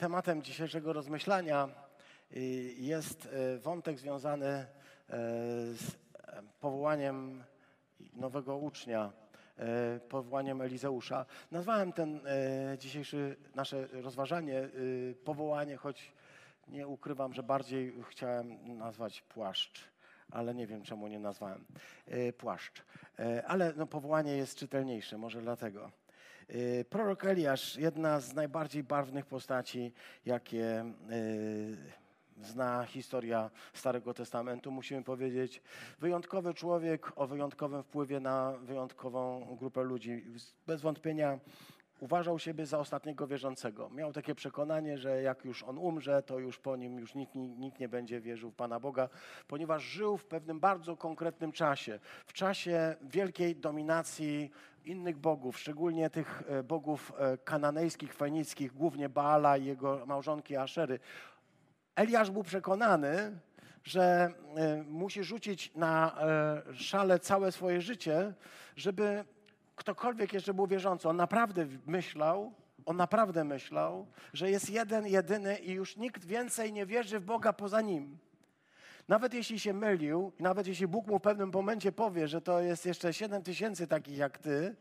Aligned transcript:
tematem 0.00 0.42
dzisiejszego 0.42 0.92
rozmyślania 0.92 1.68
y, 2.32 2.40
jest 2.78 3.26
y, 3.26 3.58
wątek 3.58 3.98
związany 3.98 4.46
y, 4.46 4.66
z 5.74 5.96
powołaniem 6.60 7.44
nowego 8.12 8.56
ucznia, 8.56 9.12
powołaniem 10.08 10.60
Elizeusza. 10.60 11.26
Nazwałem 11.50 11.92
ten 11.92 12.20
dzisiejsze 12.78 13.16
nasze 13.54 13.86
rozważanie 13.86 14.68
powołanie, 15.24 15.76
choć 15.76 16.12
nie 16.68 16.88
ukrywam, 16.88 17.32
że 17.32 17.42
bardziej 17.42 17.94
chciałem 18.10 18.78
nazwać 18.78 19.22
płaszcz 19.22 19.90
ale 20.30 20.54
nie 20.54 20.66
wiem 20.66 20.82
czemu 20.82 21.08
nie 21.08 21.18
nazwałem. 21.18 21.64
Płaszcz. 22.38 22.82
Ale 23.46 23.72
no, 23.76 23.86
powołanie 23.86 24.36
jest 24.36 24.58
czytelniejsze, 24.58 25.18
może 25.18 25.40
dlatego. 25.40 25.90
Y, 26.54 26.84
prorok 26.90 27.24
Eliasz, 27.24 27.76
jedna 27.76 28.20
z 28.20 28.34
najbardziej 28.34 28.84
barwnych 28.84 29.26
postaci, 29.26 29.92
jakie 30.26 30.84
y, 31.10 31.76
zna 32.42 32.84
historia 32.84 33.50
Starego 33.72 34.14
Testamentu, 34.14 34.70
musimy 34.70 35.02
powiedzieć, 35.02 35.62
wyjątkowy 35.98 36.54
człowiek 36.54 37.12
o 37.16 37.26
wyjątkowym 37.26 37.82
wpływie 37.82 38.20
na 38.20 38.52
wyjątkową 38.52 39.46
grupę 39.58 39.82
ludzi. 39.82 40.24
Bez 40.66 40.80
wątpienia 40.80 41.38
uważał 42.00 42.38
siebie 42.38 42.66
za 42.66 42.78
ostatniego 42.78 43.26
wierzącego. 43.26 43.90
Miał 43.90 44.12
takie 44.12 44.34
przekonanie, 44.34 44.98
że 44.98 45.22
jak 45.22 45.44
już 45.44 45.62
on 45.62 45.78
umrze, 45.78 46.22
to 46.22 46.38
już 46.38 46.58
po 46.58 46.76
nim 46.76 46.98
już 46.98 47.14
nikt, 47.14 47.34
nikt 47.34 47.80
nie 47.80 47.88
będzie 47.88 48.20
wierzył 48.20 48.50
w 48.50 48.54
Pana 48.54 48.80
Boga, 48.80 49.08
ponieważ 49.48 49.82
żył 49.82 50.16
w 50.16 50.26
pewnym 50.26 50.60
bardzo 50.60 50.96
konkretnym 50.96 51.52
czasie. 51.52 51.98
W 52.26 52.32
czasie 52.32 52.96
wielkiej 53.02 53.56
dominacji 53.56 54.50
innych 54.84 55.18
bogów, 55.18 55.58
szczególnie 55.58 56.10
tych 56.10 56.42
e, 56.48 56.62
bogów 56.62 57.12
e, 57.18 57.38
kananejskich, 57.38 58.14
fenickich, 58.14 58.72
głównie 58.72 59.08
Baala 59.08 59.56
i 59.56 59.64
jego 59.64 60.06
małżonki 60.06 60.56
Aszery. 60.56 60.98
Eliasz 61.96 62.30
był 62.30 62.42
przekonany, 62.42 63.38
że 63.84 64.32
e, 64.56 64.82
musi 64.82 65.24
rzucić 65.24 65.74
na 65.74 66.18
szale 66.74 67.18
całe 67.18 67.52
swoje 67.52 67.80
życie, 67.80 68.34
żeby 68.76 69.24
ktokolwiek 69.76 70.32
jeszcze 70.32 70.54
był 70.54 70.66
wierzący, 70.66 71.08
on 71.08 71.16
naprawdę 71.16 71.66
myślał, 71.86 72.52
on 72.86 72.96
naprawdę 72.96 73.44
myślał, 73.44 74.06
że 74.32 74.50
jest 74.50 74.70
jeden, 74.70 75.06
jedyny 75.06 75.58
i 75.58 75.72
już 75.72 75.96
nikt 75.96 76.24
więcej 76.24 76.72
nie 76.72 76.86
wierzy 76.86 77.20
w 77.20 77.24
Boga 77.24 77.52
poza 77.52 77.80
nim. 77.80 78.18
Nawet 79.10 79.34
jeśli 79.34 79.60
się 79.60 79.72
mylił, 79.72 80.32
nawet 80.38 80.66
jeśli 80.66 80.88
Bóg 80.88 81.06
mu 81.06 81.18
w 81.18 81.22
pewnym 81.22 81.50
momencie 81.54 81.92
powie, 81.92 82.28
że 82.28 82.40
to 82.40 82.60
jest 82.60 82.86
jeszcze 82.86 83.12
7 83.12 83.42
tysięcy 83.42 83.86
takich 83.86 84.18
jak 84.18 84.38
ty, 84.38 84.76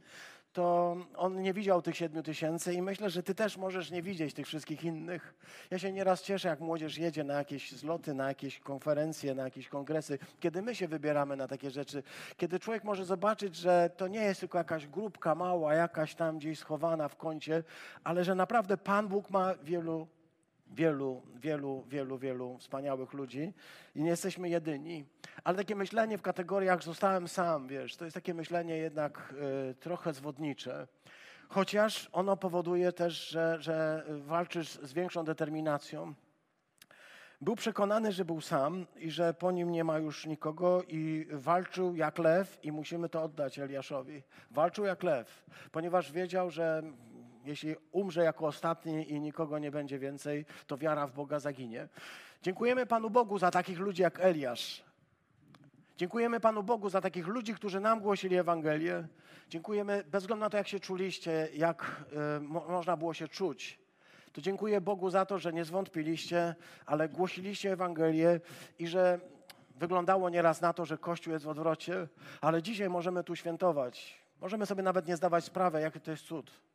to 0.53 0.95
on 1.16 1.41
nie 1.41 1.53
widział 1.53 1.81
tych 1.81 1.97
siedmiu 1.97 2.23
tysięcy 2.23 2.73
i 2.73 2.81
myślę, 2.81 3.09
że 3.09 3.23
ty 3.23 3.36
też 3.36 3.58
możesz 3.58 3.91
nie 3.91 4.02
widzieć 4.02 4.33
tych 4.33 4.47
wszystkich 4.47 4.83
innych. 4.83 5.33
Ja 5.71 5.80
się 5.80 5.91
nieraz 5.91 6.21
cieszę, 6.21 6.47
jak 6.47 6.59
młodzież 6.59 6.97
jedzie 6.97 7.23
na 7.23 7.33
jakieś 7.33 7.71
zloty, 7.71 8.13
na 8.13 8.27
jakieś 8.27 8.59
konferencje, 8.59 9.36
na 9.36 9.44
jakieś 9.44 9.67
kongresy, 9.67 10.19
kiedy 10.39 10.61
my 10.61 10.75
się 10.75 10.88
wybieramy 10.88 11.36
na 11.36 11.47
takie 11.47 11.71
rzeczy, 11.71 12.03
kiedy 12.38 12.59
człowiek 12.59 12.83
może 12.83 13.05
zobaczyć, 13.05 13.55
że 13.55 13.89
to 13.97 14.08
nie 14.08 14.21
jest 14.21 14.39
tylko 14.39 14.58
jakaś 14.58 14.88
grupka 14.88 15.36
mała, 15.36 15.73
jakaś 15.73 16.16
tam 16.16 16.38
gdzieś 16.38 16.59
schowana 16.59 17.08
w 17.08 17.16
kącie, 17.16 17.64
ale 18.03 18.23
że 18.23 18.36
naprawdę 18.36 18.77
Pan 18.77 19.08
Bóg 19.08 19.30
ma 19.30 19.55
wielu 19.64 20.08
wielu, 20.69 21.21
wielu, 21.35 21.83
wielu, 21.87 22.17
wielu 22.17 22.57
wspaniałych 22.57 23.13
ludzi 23.13 23.53
i 23.95 24.03
nie 24.03 24.09
jesteśmy 24.09 24.49
jedyni. 24.49 25.05
Ale 25.43 25.57
takie 25.57 25.75
myślenie 25.75 26.17
w 26.17 26.21
kategoriach 26.21 26.83
zostałem 26.83 27.27
sam, 27.27 27.67
wiesz, 27.67 27.95
to 27.95 28.05
jest 28.05 28.15
takie 28.15 28.33
myślenie 28.33 28.77
jednak 28.77 29.33
y, 29.71 29.75
trochę 29.75 30.13
zwodnicze. 30.13 30.87
Chociaż 31.49 32.09
ono 32.11 32.37
powoduje 32.37 32.91
też, 32.91 33.27
że, 33.27 33.57
że 33.59 34.05
walczysz 34.09 34.69
z 34.69 34.93
większą 34.93 35.25
determinacją. 35.25 36.13
Był 37.41 37.55
przekonany, 37.55 38.11
że 38.11 38.25
był 38.25 38.41
sam 38.41 38.85
i 38.97 39.11
że 39.11 39.33
po 39.33 39.51
nim 39.51 39.71
nie 39.71 39.83
ma 39.83 39.97
już 39.97 40.25
nikogo 40.25 40.83
i 40.87 41.27
walczył 41.31 41.95
jak 41.95 42.17
lew 42.17 42.59
i 42.63 42.71
musimy 42.71 43.09
to 43.09 43.23
oddać 43.23 43.59
Eliaszowi. 43.59 44.23
Walczył 44.52 44.85
jak 44.85 45.03
lew, 45.03 45.45
ponieważ 45.71 46.11
wiedział, 46.11 46.52
że 46.52 46.83
jeśli 47.49 47.76
umrze 47.92 48.23
jako 48.23 48.45
ostatni 48.45 49.11
i 49.11 49.20
nikogo 49.20 49.60
nie 49.60 49.71
będzie 49.71 49.99
więcej, 49.99 50.45
to 50.67 50.77
wiara 50.77 51.08
w 51.08 51.14
Boga 51.14 51.39
zaginie. 51.39 51.87
Dziękujemy 52.42 52.86
Panu 52.86 53.10
Bogu 53.10 53.39
za 53.39 53.52
takich 53.52 53.80
ludzi 53.80 54.02
jak 54.02 54.20
Eliasz. 54.20 54.83
Dziękujemy 55.98 56.39
Panu 56.39 56.64
Bogu 56.64 56.89
za 56.89 57.02
takich 57.02 57.27
ludzi, 57.27 57.54
którzy 57.54 57.80
nam 57.80 57.99
głosili 57.99 58.36
Ewangelię. 58.36 59.08
Dziękujemy, 59.49 60.04
bez 60.11 60.23
względu 60.23 60.45
na 60.45 60.49
to, 60.49 60.58
jak 60.58 60.67
się 60.67 60.80
czuliście, 60.80 61.49
jak 61.54 62.05
y, 62.38 62.39
mo 62.42 62.65
można 62.67 62.98
było 62.98 63.14
się 63.14 63.27
czuć. 63.27 63.80
To 64.33 64.42
dziękuję 64.42 64.82
Bogu 64.82 65.09
za 65.09 65.26
to, 65.26 65.39
że 65.39 65.54
nie 65.54 65.65
zwątpiliście, 65.65 66.55
ale 66.86 67.09
głosiliście 67.09 67.71
Ewangelię 67.71 68.39
i 68.80 68.88
że 68.88 69.20
wyglądało 69.76 70.30
nieraz 70.30 70.61
na 70.61 70.73
to, 70.73 70.86
że 70.86 70.98
Kościół 70.98 71.33
jest 71.33 71.45
w 71.45 71.49
odwrocie, 71.49 72.08
ale 72.42 72.61
dzisiaj 72.61 72.89
możemy 72.89 73.23
tu 73.23 73.36
świętować. 73.36 74.20
Możemy 74.42 74.65
sobie 74.65 74.83
nawet 74.83 75.08
nie 75.08 75.17
zdawać 75.17 75.43
sprawy, 75.43 75.82
jaki 75.82 75.99
to 75.99 76.11
jest 76.11 76.23
cud. 76.23 76.68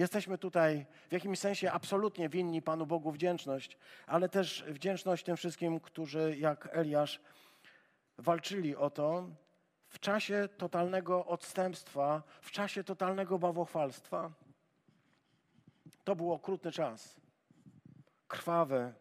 Jesteśmy 0.00 0.38
tutaj 0.38 0.86
w 1.08 1.12
jakimś 1.12 1.38
sensie 1.38 1.72
absolutnie 1.72 2.28
winni 2.28 2.62
Panu 2.62 2.86
Bogu 2.86 3.12
wdzięczność, 3.12 3.78
ale 4.06 4.28
też 4.28 4.64
wdzięczność 4.68 5.24
tym 5.24 5.36
wszystkim, 5.36 5.80
którzy 5.80 6.36
jak 6.38 6.68
Eliasz 6.72 7.20
walczyli 8.18 8.76
o 8.76 8.90
to 8.90 9.28
w 9.88 9.98
czasie 9.98 10.48
totalnego 10.56 11.26
odstępstwa, 11.26 12.22
w 12.40 12.50
czasie 12.50 12.84
totalnego 12.84 13.38
bałwochwalstwa. 13.38 14.30
To 16.04 16.16
był 16.16 16.32
okrutny 16.32 16.72
czas. 16.72 17.20
Krwawy. 18.28 18.92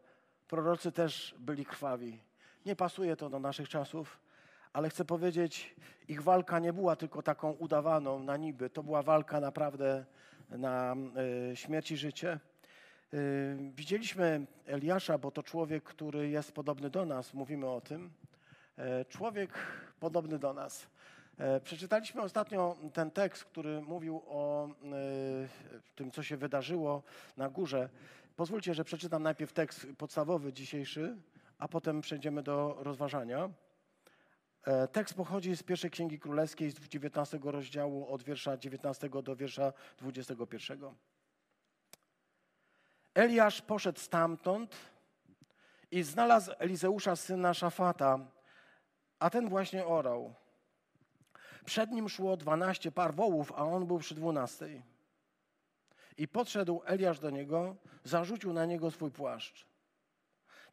Prorocy 0.48 0.92
też 0.92 1.36
byli 1.40 1.66
krwawi. 1.66 2.20
Nie 2.66 2.76
pasuje 2.76 3.16
to 3.16 3.30
do 3.30 3.40
naszych 3.40 3.70
czasów, 3.70 4.20
ale 4.74 4.90
chcę 4.90 5.06
powiedzieć, 5.06 5.76
ich 6.08 6.24
walka 6.24 6.60
nie 6.60 6.74
była 6.74 6.96
tylko 6.96 7.22
taką 7.22 7.52
udawaną 7.52 8.20
na 8.20 8.38
niby. 8.38 8.70
To 8.70 8.84
była 8.84 9.04
walka 9.04 9.40
naprawdę 9.40 10.06
na 10.50 10.96
e, 11.52 11.56
śmierć 11.56 11.92
i 11.92 11.98
życie. 11.98 12.30
E, 12.30 13.18
widzieliśmy 13.76 14.46
Eliasza, 14.66 15.18
bo 15.18 15.32
to 15.32 15.44
człowiek, 15.44 15.84
który 15.84 16.30
jest 16.30 16.52
podobny 16.52 16.90
do 16.90 17.06
nas, 17.06 17.34
mówimy 17.34 17.68
o 17.68 17.82
tym. 17.82 18.12
E, 18.78 19.06
człowiek 19.06 19.52
podobny 20.00 20.40
do 20.40 20.54
nas. 20.54 20.88
Przeczytaliśmy 21.64 22.22
ostatnio 22.22 22.78
ten 22.94 23.12
tekst, 23.12 23.46
który 23.46 23.82
mówił 23.82 24.22
o 24.28 24.70
tym, 25.96 26.12
co 26.12 26.24
się 26.24 26.38
wydarzyło 26.38 27.04
na 27.38 27.50
górze. 27.50 27.90
Pozwólcie, 28.36 28.74
że 28.74 28.84
przeczytam 28.84 29.24
najpierw 29.24 29.54
tekst 29.54 29.88
podstawowy 29.98 30.54
dzisiejszy, 30.54 31.18
a 31.60 31.68
potem 31.68 32.02
przejdziemy 32.02 32.44
do 32.44 32.78
rozważania. 32.80 33.50
E, 34.64 34.88
tekst 34.88 35.14
pochodzi 35.14 35.56
z 35.56 35.64
pierwszej 35.64 35.92
Księgi 35.92 36.20
Królewskiej 36.20 36.72
z 36.72 36.80
19 36.80 37.40
rozdziału 37.44 38.14
od 38.14 38.24
wiersza 38.24 38.58
19 38.58 39.10
do 39.24 39.36
wiersza 39.36 39.74
21. 39.98 40.80
Eliasz 43.14 43.62
poszedł 43.62 44.00
stamtąd 44.00 44.76
i 45.92 46.04
znalazł 46.04 46.52
Elizeusza, 46.58 47.16
syna 47.16 47.54
Szafata, 47.54 48.20
a 49.20 49.30
ten 49.30 49.50
właśnie 49.50 49.86
orał. 49.86 50.34
Przed 51.66 51.92
nim 51.92 52.10
szło 52.10 52.38
dwanaście 52.38 52.92
par 52.92 53.16
wołów, 53.16 53.52
a 53.56 53.66
on 53.66 53.88
był 53.88 54.00
przy 54.00 54.16
dwunastej. 54.16 54.82
I 56.18 56.28
podszedł 56.28 56.82
Eliasz 56.86 57.20
do 57.20 57.30
niego, 57.30 57.76
zarzucił 58.04 58.54
na 58.54 58.66
niego 58.66 58.92
swój 58.92 59.12
płaszcz. 59.12 59.66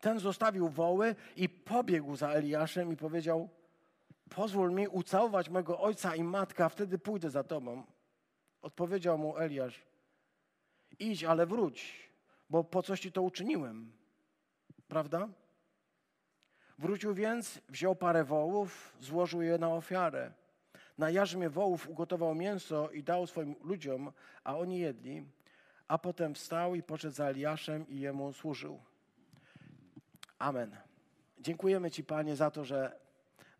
Ten 0.00 0.18
zostawił 0.18 0.68
woły 0.68 1.14
i 1.36 1.48
pobiegł 1.48 2.16
za 2.16 2.28
Eliaszem 2.28 2.92
i 2.92 2.96
powiedział: 2.96 3.48
pozwól 4.30 4.72
mi 4.72 4.88
ucałować 4.88 5.48
mego 5.48 5.80
ojca 5.80 6.14
i 6.14 6.22
matkę, 6.22 6.64
a 6.64 6.68
wtedy 6.68 6.98
pójdę 6.98 7.30
za 7.30 7.44
tobą. 7.44 7.84
Odpowiedział 8.62 9.18
mu 9.18 9.36
Eliasz, 9.36 9.86
idź, 10.98 11.24
ale 11.24 11.46
wróć, 11.46 12.10
bo 12.50 12.64
po 12.64 12.82
coś 12.82 13.00
ci 13.00 13.12
to 13.12 13.22
uczyniłem. 13.22 13.92
Prawda? 14.88 15.28
Wrócił 16.78 17.14
więc, 17.14 17.60
wziął 17.68 17.96
parę 17.96 18.24
wołów, 18.24 18.96
złożył 19.00 19.42
je 19.42 19.58
na 19.58 19.74
ofiarę. 19.74 20.32
Na 20.98 21.10
jarzmie 21.10 21.50
wołów 21.50 21.88
ugotował 21.88 22.34
mięso 22.34 22.90
i 22.90 23.02
dał 23.02 23.26
swoim 23.26 23.54
ludziom, 23.62 24.12
a 24.44 24.56
oni 24.56 24.78
jedli. 24.78 25.24
A 25.88 25.98
potem 25.98 26.34
wstał 26.34 26.74
i 26.74 26.82
poszedł 26.82 27.14
za 27.14 27.24
Eliaszem 27.24 27.88
i 27.88 28.00
jemu 28.00 28.32
służył. 28.32 28.80
Amen. 30.38 30.76
Dziękujemy 31.38 31.90
Ci, 31.90 32.04
Panie, 32.04 32.36
za 32.36 32.50
to, 32.50 32.64
że 32.64 33.05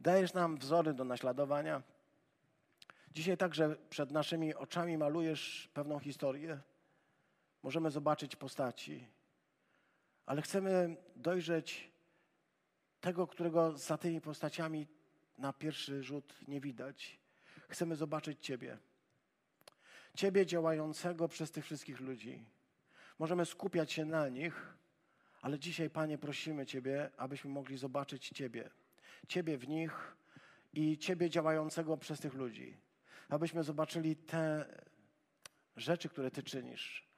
Dajesz 0.01 0.35
nam 0.35 0.57
wzory 0.57 0.95
do 0.95 1.05
naśladowania. 1.05 1.83
Dzisiaj 3.11 3.37
także 3.37 3.77
przed 3.91 4.11
naszymi 4.11 4.55
oczami 4.55 4.99
malujesz 4.99 5.69
pewną 5.75 5.99
historię. 5.99 6.61
Możemy 7.63 7.91
zobaczyć 7.91 8.37
postaci, 8.37 9.07
ale 10.27 10.43
chcemy 10.43 10.97
dojrzeć 11.17 11.91
tego, 13.01 13.27
którego 13.27 13.79
za 13.79 13.99
tymi 13.99 14.21
postaciami 14.21 14.87
na 15.39 15.53
pierwszy 15.53 16.03
rzut 16.03 16.35
nie 16.49 16.61
widać. 16.61 17.21
Chcemy 17.69 17.97
zobaczyć 17.97 18.45
Ciebie. 18.47 18.79
Ciebie 20.15 20.47
działającego 20.47 21.29
przez 21.29 21.51
tych 21.51 21.65
wszystkich 21.65 22.01
ludzi. 22.01 22.45
Możemy 23.19 23.47
skupiać 23.47 23.93
się 23.93 24.05
na 24.05 24.29
nich, 24.29 24.75
ale 25.41 25.59
dzisiaj, 25.59 25.91
Panie, 25.91 26.19
prosimy 26.19 26.67
Ciebie, 26.67 27.11
abyśmy 27.17 27.51
mogli 27.51 27.77
zobaczyć 27.77 28.29
Ciebie. 28.29 28.71
Ciebie 29.29 29.59
w 29.59 29.69
nich 29.69 30.17
i 30.73 30.99
Ciebie 30.99 31.31
działającego 31.31 31.97
przez 31.97 32.21
tych 32.21 32.35
ludzi. 32.35 32.77
Abyśmy 33.29 33.63
zobaczyli 33.63 34.17
te 34.17 34.67
rzeczy, 35.77 36.09
które 36.09 36.31
Ty 36.31 36.43
czynisz 36.43 37.09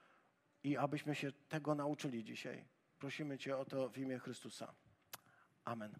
i 0.63 0.77
abyśmy 0.77 1.15
się 1.15 1.31
tego 1.31 1.75
nauczyli 1.75 2.23
dzisiaj. 2.23 2.65
Prosimy 2.99 3.37
Cię 3.37 3.57
o 3.57 3.65
to 3.65 3.89
w 3.89 3.97
imię 3.97 4.19
Chrystusa. 4.19 4.73
Amen. 5.65 5.93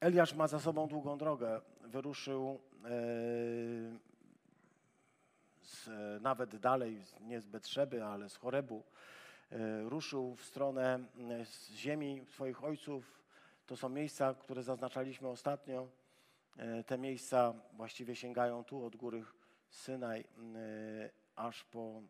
Eliasz 0.00 0.34
ma 0.34 0.48
za 0.48 0.60
sobą 0.60 0.88
długą 0.88 1.18
drogę. 1.18 1.60
Wyruszył 1.80 2.60
e, 2.84 2.88
z, 5.62 5.88
nawet 6.22 6.56
dalej, 6.56 7.02
nie 7.20 7.40
z 7.40 7.46
Betrzeby, 7.46 8.04
ale 8.04 8.28
z 8.28 8.36
Chorebu. 8.36 8.84
E, 9.52 9.88
ruszył 9.88 10.34
w 10.34 10.44
stronę 10.44 10.94
e, 10.94 11.44
ziemi 11.74 12.26
swoich 12.28 12.64
ojców. 12.64 13.22
To 13.66 13.76
są 13.76 13.88
miejsca, 13.88 14.34
które 14.34 14.62
zaznaczaliśmy 14.62 15.28
ostatnio. 15.28 15.88
E, 16.56 16.84
te 16.84 16.98
miejsca 16.98 17.54
właściwie 17.72 18.16
sięgają 18.16 18.64
tu 18.64 18.84
od 18.84 18.96
góry 18.96 19.24
Synaj 19.70 20.24
aż 21.36 21.64
po, 21.64 22.02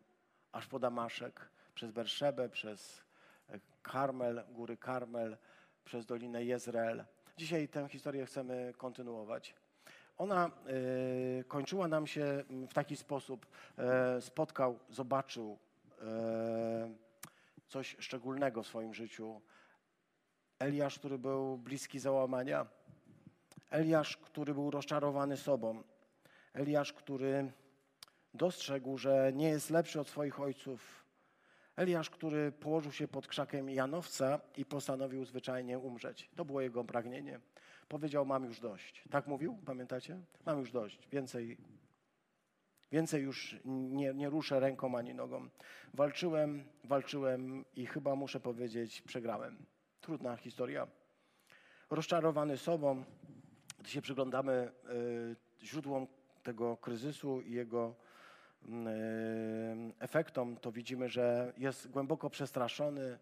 aż 0.51 0.67
po 0.67 0.79
Damaszek, 0.79 1.49
przez 1.75 1.91
Berszebę, 1.91 2.49
przez 2.49 3.01
Karmel, 3.83 4.43
góry 4.49 4.77
Karmel, 4.77 5.37
przez 5.85 6.05
Dolinę 6.05 6.43
Jezreel. 6.43 7.05
Dzisiaj 7.37 7.67
tę 7.67 7.89
historię 7.89 8.25
chcemy 8.25 8.73
kontynuować. 8.77 9.55
Ona 10.17 10.51
y, 11.39 11.43
kończyła 11.47 11.87
nam 11.87 12.07
się 12.07 12.43
w 12.69 12.73
taki 12.73 12.95
sposób. 12.95 13.45
Y, 14.17 14.21
spotkał, 14.21 14.79
zobaczył 14.89 15.57
y, 16.01 17.10
coś 17.71 17.95
szczególnego 17.99 18.63
w 18.63 18.67
swoim 18.67 18.93
życiu. 18.93 19.41
Eliasz, 20.59 20.99
który 20.99 21.17
był 21.17 21.57
bliski 21.57 21.99
załamania. 21.99 22.65
Eliasz, 23.69 24.17
który 24.17 24.53
był 24.53 24.71
rozczarowany 24.71 25.37
sobą. 25.37 25.83
Eliasz, 26.53 26.93
który 26.93 27.51
dostrzegł, 28.33 28.97
że 28.97 29.31
nie 29.35 29.49
jest 29.49 29.69
lepszy 29.69 29.99
od 29.99 30.07
swoich 30.07 30.39
ojców. 30.39 31.05
Eliasz, 31.75 32.09
który 32.09 32.51
położył 32.51 32.91
się 32.91 33.07
pod 33.07 33.27
krzakiem 33.27 33.69
Janowca 33.69 34.39
i 34.57 34.65
postanowił 34.65 35.25
zwyczajnie 35.25 35.79
umrzeć. 35.79 36.29
To 36.35 36.45
było 36.45 36.61
jego 36.61 36.83
pragnienie. 36.83 37.39
Powiedział, 37.87 38.25
mam 38.25 38.45
już 38.45 38.59
dość. 38.59 39.03
Tak 39.09 39.27
mówił, 39.27 39.57
pamiętacie? 39.65 40.19
Mam 40.45 40.59
już 40.59 40.71
dość. 40.71 41.07
Więcej, 41.11 41.57
więcej 42.91 43.23
już 43.23 43.55
nie, 43.65 44.13
nie 44.13 44.29
ruszę 44.29 44.59
ręką 44.59 44.97
ani 44.97 45.13
nogą. 45.13 45.49
Walczyłem, 45.93 46.63
walczyłem 46.83 47.65
i 47.75 47.85
chyba 47.85 48.15
muszę 48.15 48.39
powiedzieć, 48.39 49.01
przegrałem. 49.01 49.65
Trudna 50.01 50.37
historia. 50.37 50.87
Rozczarowany 51.89 52.57
sobą, 52.57 53.03
gdy 53.79 53.89
się 53.89 54.01
przyglądamy 54.01 54.71
y, 55.61 55.65
źródłom 55.65 56.07
tego 56.43 56.77
kryzysu 56.77 57.41
i 57.41 57.51
jego 57.51 57.95
y, 58.65 58.69
efektom, 59.99 60.57
to 60.57 60.71
widzimy, 60.71 61.09
że 61.09 61.53
jest 61.57 61.87
głęboko 61.87 62.29
przestraszony, 62.29 63.19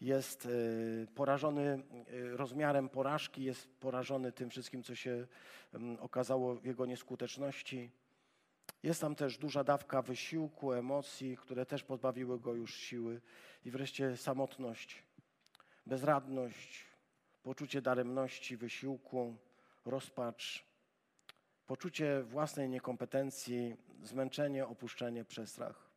jest 0.00 0.46
y, 0.46 1.06
porażony 1.14 1.82
rozmiarem 2.32 2.88
porażki, 2.88 3.44
jest 3.44 3.80
porażony 3.80 4.32
tym 4.32 4.50
wszystkim, 4.50 4.82
co 4.82 4.94
się 4.94 5.26
okazało 6.00 6.54
w 6.54 6.64
jego 6.64 6.86
nieskuteczności. 6.86 7.90
Jest 8.82 9.00
tam 9.00 9.14
też 9.14 9.38
duża 9.38 9.64
dawka 9.64 10.02
wysiłku, 10.02 10.72
emocji, 10.72 11.36
które 11.36 11.66
też 11.66 11.82
pozbawiły 11.82 12.40
go 12.40 12.54
już 12.54 12.74
siły. 12.74 13.20
I 13.64 13.70
wreszcie 13.70 14.16
samotność, 14.16 15.02
bezradność, 15.86 16.84
poczucie 17.42 17.82
daremności, 17.82 18.56
wysiłku, 18.56 19.36
rozpacz, 19.84 20.64
poczucie 21.66 22.22
własnej 22.22 22.68
niekompetencji, 22.68 23.76
zmęczenie, 24.02 24.66
opuszczenie, 24.66 25.24
przestrach. 25.24 25.90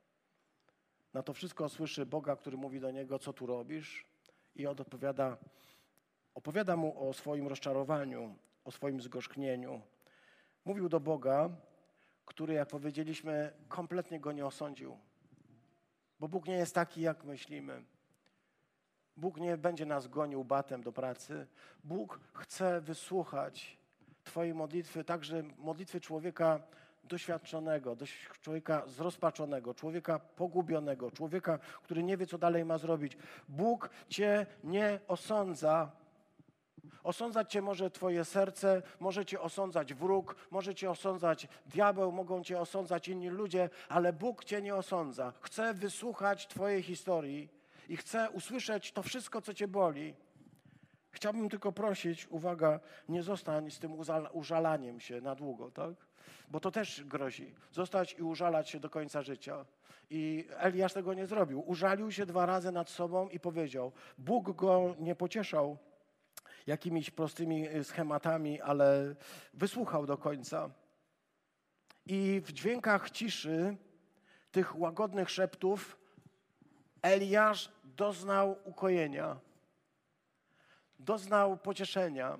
Na 1.14 1.24
to 1.24 1.34
wszystko 1.34 1.70
słyszy 1.70 2.06
Boga, 2.06 2.36
który 2.36 2.58
mówi 2.58 2.80
do 2.80 2.92
niego, 2.92 3.20
co 3.20 3.34
tu 3.34 3.46
robisz? 3.46 4.06
I 4.56 4.68
on 4.68 4.75
odpowiada, 4.80 5.38
opowiada 6.34 6.75
mu 6.75 7.10
o 7.10 7.14
swoim 7.14 7.48
rozczarowaniu, 7.48 8.36
o 8.64 8.72
swoim 8.72 9.02
zgorzknieniu. 9.02 9.81
Mówił 10.66 10.90
do 10.90 11.00
Boga, 11.00 11.50
który, 12.25 12.54
jak 12.54 12.70
powiedzieliśmy, 12.70 13.54
kompletnie 13.68 14.20
go 14.20 14.31
nie 14.31 14.46
osądził. 14.46 14.98
Bo 16.20 16.28
Bóg 16.28 16.48
nie 16.48 16.56
jest 16.56 16.75
taki, 16.75 17.02
jak 17.02 17.24
myślimy. 17.24 17.84
Bóg 19.18 19.38
nie 19.38 19.58
będzie 19.58 19.86
nas 19.86 20.08
gonił 20.08 20.44
batem 20.44 20.84
do 20.84 20.92
pracy. 20.92 21.48
Bóg 21.84 22.20
chce 22.34 22.81
wysłuchać 22.81 23.78
Twojej 24.24 24.54
modlitwy, 24.54 25.04
także 25.04 25.44
modlitwy 25.58 26.02
człowieka 26.02 26.60
doświadczonego, 27.04 27.98
człowieka 28.42 28.84
zrozpaczonego, 28.88 29.74
człowieka 29.74 30.20
pogubionego, 30.20 31.12
człowieka, 31.12 31.60
który 31.84 32.04
nie 32.04 32.18
wie, 32.18 32.28
co 32.28 32.38
dalej 32.38 32.66
ma 32.66 32.78
zrobić. 32.78 33.18
Bóg 33.50 33.90
cię 34.10 34.46
nie 34.64 35.00
osądza. 35.08 35.92
Osądzać 37.04 37.52
cię 37.52 37.62
może 37.62 37.92
twoje 37.92 38.26
serce, 38.26 38.82
może 39.00 39.26
cię 39.26 39.42
osądzać 39.42 39.94
wróg, 39.94 40.36
może 40.52 40.76
cię 40.76 40.92
osądzać 40.92 41.48
diabeł, 41.66 42.12
mogą 42.12 42.44
cię 42.44 42.60
osądzać 42.60 43.08
inni 43.08 43.30
ludzie, 43.30 43.70
ale 43.90 44.14
Bóg 44.14 44.44
cię 44.44 44.62
nie 44.62 44.76
osądza. 44.76 45.34
Chce 45.42 45.74
wysłuchać 45.74 46.48
twojej 46.48 46.84
historii 46.84 47.50
i 47.90 47.98
chce 47.98 48.30
usłyszeć 48.30 48.92
to 48.92 49.04
wszystko, 49.04 49.42
co 49.42 49.54
cię 49.54 49.68
boli. 49.68 50.14
Chciałbym 51.12 51.50
tylko 51.50 51.72
prosić, 51.72 52.28
uwaga, 52.30 52.80
nie 53.10 53.24
zostań 53.24 53.72
z 53.72 53.80
tym 53.80 53.92
użalaniem 54.34 55.00
się 55.00 55.22
na 55.22 55.36
długo, 55.36 55.72
tak? 55.72 55.94
bo 56.50 56.60
to 56.60 56.72
też 56.72 57.04
grozi. 57.04 57.54
Zostać 57.72 58.16
i 58.20 58.22
użalać 58.22 58.70
się 58.70 58.80
do 58.80 58.90
końca 58.90 59.22
życia. 59.22 59.66
I 60.10 60.48
Eliasz 60.58 60.94
tego 60.94 61.14
nie 61.14 61.28
zrobił. 61.28 61.64
Użalił 61.70 62.12
się 62.12 62.26
dwa 62.26 62.46
razy 62.46 62.72
nad 62.72 62.90
sobą 62.90 63.30
i 63.30 63.40
powiedział: 63.40 63.92
Bóg 64.18 64.56
go 64.56 64.96
nie 65.00 65.16
pocieszał 65.16 65.78
jakimiś 66.68 67.10
prostymi 67.10 67.68
y, 67.68 67.83
schematami, 67.83 68.62
ale 68.62 69.15
wysłuchał 69.54 70.06
do 70.06 70.18
końca. 70.18 70.69
I 72.06 72.42
w 72.45 72.51
dźwiękach 72.51 73.12
ciszy, 73.12 73.77
tych 74.51 74.80
łagodnych 74.80 75.30
szeptów, 75.30 75.98
Eliasz 77.01 77.72
doznał 77.84 78.58
ukojenia, 78.63 79.39
doznał 81.00 81.58
pocieszenia. 81.58 82.38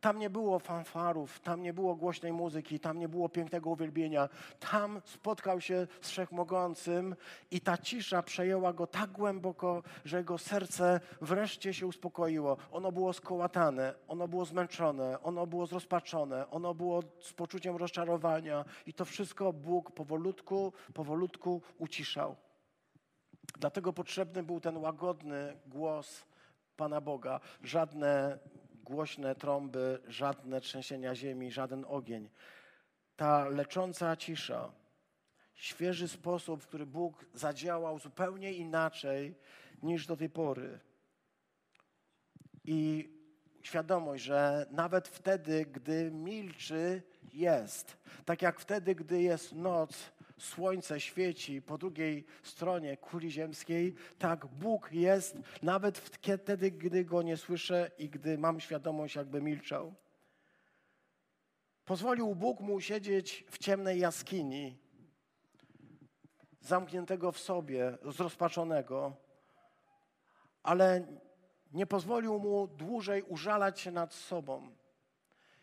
Tam 0.00 0.18
nie 0.18 0.30
było 0.30 0.58
fanfarów, 0.58 1.40
tam 1.40 1.62
nie 1.62 1.72
było 1.72 1.94
głośnej 1.94 2.32
muzyki, 2.32 2.80
tam 2.80 2.98
nie 2.98 3.08
było 3.08 3.28
pięknego 3.28 3.70
uwielbienia. 3.70 4.28
Tam 4.70 5.00
spotkał 5.04 5.60
się 5.60 5.86
z 6.00 6.10
Wszechmogącym 6.10 7.16
i 7.50 7.60
ta 7.60 7.78
cisza 7.78 8.22
przejęła 8.22 8.72
go 8.72 8.86
tak 8.86 9.10
głęboko, 9.10 9.82
że 10.04 10.16
jego 10.16 10.38
serce 10.38 11.00
wreszcie 11.20 11.74
się 11.74 11.86
uspokoiło. 11.86 12.56
Ono 12.72 12.92
było 12.92 13.12
skołatane, 13.12 13.94
ono 14.08 14.28
było 14.28 14.44
zmęczone, 14.44 15.22
ono 15.22 15.46
było 15.46 15.66
zrozpaczone, 15.66 16.50
ono 16.50 16.74
było 16.74 17.02
z 17.20 17.32
poczuciem 17.32 17.76
rozczarowania 17.76 18.64
i 18.86 18.92
to 18.94 19.04
wszystko 19.04 19.52
Bóg 19.52 19.92
powolutku, 19.92 20.72
powolutku 20.94 21.62
uciszał. 21.78 22.36
Dlatego 23.58 23.92
potrzebny 23.92 24.42
był 24.42 24.60
ten 24.60 24.76
łagodny 24.76 25.56
głos 25.66 26.24
Pana 26.76 27.00
Boga. 27.00 27.40
Żadne 27.62 28.38
głośne 28.88 29.34
trąby, 29.34 30.00
żadne 30.06 30.60
trzęsienia 30.60 31.14
ziemi, 31.14 31.50
żaden 31.50 31.84
ogień. 31.88 32.30
Ta 33.16 33.48
lecząca 33.48 34.16
cisza, 34.16 34.72
świeży 35.54 36.08
sposób, 36.08 36.62
w 36.62 36.66
który 36.66 36.86
Bóg 36.86 37.26
zadziałał 37.34 37.98
zupełnie 37.98 38.52
inaczej 38.52 39.34
niż 39.82 40.06
do 40.06 40.16
tej 40.16 40.30
pory. 40.30 40.78
I 42.64 43.08
świadomość, 43.62 44.24
że 44.24 44.66
nawet 44.70 45.08
wtedy, 45.08 45.66
gdy 45.66 46.10
milczy, 46.10 47.02
jest. 47.32 47.96
Tak 48.24 48.42
jak 48.42 48.60
wtedy, 48.60 48.94
gdy 48.94 49.22
jest 49.22 49.52
noc, 49.52 50.12
słońce 50.38 51.00
świeci 51.00 51.62
po 51.62 51.78
drugiej 51.78 52.24
stronie 52.42 52.96
kuli 52.96 53.30
ziemskiej, 53.30 53.94
tak 54.18 54.46
Bóg 54.46 54.92
jest 54.92 55.36
nawet 55.62 55.98
wtedy, 55.98 56.70
gdy 56.70 57.04
Go 57.04 57.22
nie 57.22 57.36
słyszę 57.36 57.90
i 57.98 58.08
gdy 58.08 58.38
mam 58.38 58.60
świadomość, 58.60 59.16
jakby 59.16 59.42
milczał. 59.42 59.94
Pozwolił 61.84 62.34
Bóg 62.34 62.60
mu 62.60 62.80
siedzieć 62.80 63.44
w 63.50 63.58
ciemnej 63.58 64.00
jaskini, 64.00 64.78
zamkniętego 66.60 67.32
w 67.32 67.38
sobie, 67.38 67.98
zrozpaczonego, 68.04 69.16
ale 70.62 71.06
nie 71.72 71.86
pozwolił 71.86 72.38
mu 72.38 72.66
dłużej 72.66 73.22
użalać 73.22 73.80
się 73.80 73.90
nad 73.90 74.14
sobą. 74.14 74.70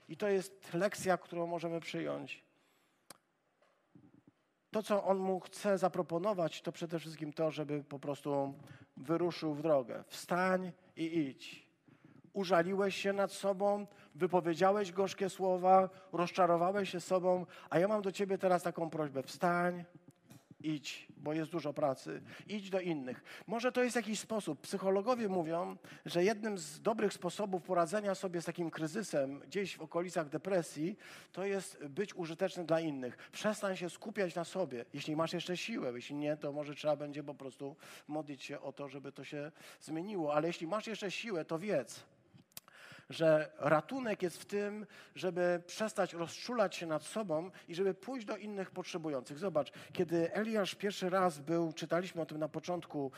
I 0.08 0.18
to 0.18 0.28
jest 0.28 0.74
lekcja, 0.74 1.18
którą 1.18 1.48
możemy 1.48 1.80
przyjąć. 1.80 2.45
To, 4.76 4.84
co 4.84 5.04
on 5.04 5.18
mu 5.18 5.40
chce 5.40 5.78
zaproponować, 5.78 6.62
to 6.62 6.72
przede 6.72 7.00
wszystkim 7.00 7.34
to, 7.34 7.52
żeby 7.52 7.84
po 7.84 8.00
prostu 8.00 8.54
wyruszył 8.98 9.54
w 9.54 9.62
drogę. 9.62 10.04
Wstań 10.08 10.72
i 10.96 11.18
idź. 11.18 11.68
Użaliłeś 12.34 12.96
się 12.96 13.14
nad 13.14 13.32
sobą, 13.32 13.88
wypowiedziałeś 14.16 14.92
gorzkie 14.92 15.30
słowa, 15.30 15.90
rozczarowałeś 16.12 16.90
się 16.90 17.00
sobą, 17.00 17.46
a 17.70 17.80
ja 17.80 17.88
mam 17.88 18.02
do 18.02 18.12
ciebie 18.12 18.38
teraz 18.38 18.64
taką 18.64 18.90
prośbę. 18.90 19.24
Wstań, 19.24 19.84
idź, 20.66 21.08
bo 21.18 21.34
jest 21.34 21.52
dużo 21.52 21.74
pracy. 21.74 22.22
Idź 22.48 22.70
do 22.70 22.80
innych. 22.80 23.24
Może 23.48 23.72
to 23.72 23.84
jest 23.84 23.96
jakiś 23.96 24.20
sposób. 24.20 24.62
Psychologowie 24.62 25.30
mówią, 25.30 25.78
że 26.06 26.24
jednym 26.24 26.58
z 26.58 26.82
dobrych 26.82 27.14
sposobów 27.14 27.64
poradzenia 27.64 28.16
sobie 28.16 28.42
z 28.42 28.46
takim 28.46 28.72
kryzysem 28.72 29.40
gdzieś 29.40 29.78
w 29.78 29.82
okolicach 29.82 30.30
depresji, 30.30 30.98
to 31.32 31.46
jest 31.46 31.86
być 31.86 32.16
użyteczny 32.16 32.66
dla 32.66 32.80
innych. 32.80 33.18
Przestań 33.32 33.78
się 33.78 33.90
skupiać 33.90 34.36
na 34.36 34.44
sobie, 34.44 34.86
jeśli 34.94 35.16
masz 35.16 35.34
jeszcze 35.34 35.58
siłę. 35.58 35.92
Jeśli 35.96 36.16
nie, 36.16 36.38
to 36.38 36.52
może 36.52 36.76
trzeba 36.76 36.96
będzie 36.96 37.24
po 37.24 37.34
prostu 37.34 37.76
modlić 38.08 38.44
się 38.44 38.62
o 38.62 38.74
to, 38.74 38.90
żeby 38.90 39.12
to 39.12 39.24
się 39.24 39.52
zmieniło. 39.82 40.34
Ale 40.34 40.48
jeśli 40.48 40.68
masz 40.68 40.88
jeszcze 40.88 41.12
siłę, 41.12 41.46
to 41.46 41.60
wiedz, 41.60 42.04
że 43.10 43.52
ratunek 43.60 44.24
jest 44.24 44.38
w 44.38 44.46
tym, 44.46 44.86
żeby 45.16 45.62
przestać 45.68 46.14
rozczulać 46.14 46.76
się 46.76 46.86
nad 46.86 47.04
sobą 47.04 47.52
i 47.68 47.76
żeby 47.76 47.94
pójść 47.94 48.26
do 48.26 48.38
innych 48.38 48.72
potrzebujących. 48.72 49.40
Zobacz, 49.40 49.72
kiedy 49.94 50.34
Eliasz 50.34 50.76
pierwszy 50.76 51.10
raz 51.10 51.40
był, 51.40 51.74
czytaliśmy 51.74 52.22
o 52.22 52.26
tym 52.26 52.38
na 52.38 52.48
początku, 52.48 53.12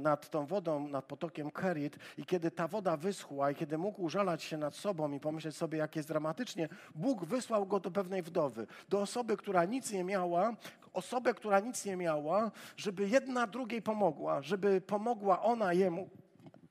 nad 0.00 0.30
tą 0.30 0.46
wodą, 0.46 0.88
nad 0.88 1.04
potokiem 1.04 1.50
Kerit 1.50 1.98
i 2.18 2.24
kiedy 2.24 2.50
ta 2.50 2.68
woda 2.68 2.96
wyschła 2.96 3.50
i 3.50 3.54
kiedy 3.54 3.78
mógł 3.78 4.02
użalać 4.02 4.42
się 4.42 4.56
nad 4.56 4.74
sobą 4.74 5.12
i 5.12 5.20
pomyśleć 5.20 5.56
sobie, 5.56 5.78
jak 5.78 5.96
jest 5.96 6.08
dramatycznie, 6.08 6.68
Bóg 6.94 7.24
wysłał 7.24 7.66
go 7.66 7.80
do 7.80 7.90
pewnej 7.90 8.22
wdowy, 8.22 8.66
do 8.88 9.00
osoby, 9.00 9.36
która 9.36 9.64
nic 9.64 9.92
nie 9.92 10.04
miała, 10.04 10.56
osobę, 10.92 11.34
która 11.34 11.60
nic 11.60 11.84
nie 11.84 11.96
miała, 11.96 12.50
żeby 12.76 13.08
jedna 13.08 13.46
drugiej 13.46 13.82
pomogła, 13.82 14.42
żeby 14.42 14.80
pomogła 14.80 15.42
ona 15.42 15.72
jemu 15.72 16.08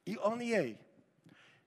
i 0.06 0.20
on 0.20 0.42
jej. 0.42 0.85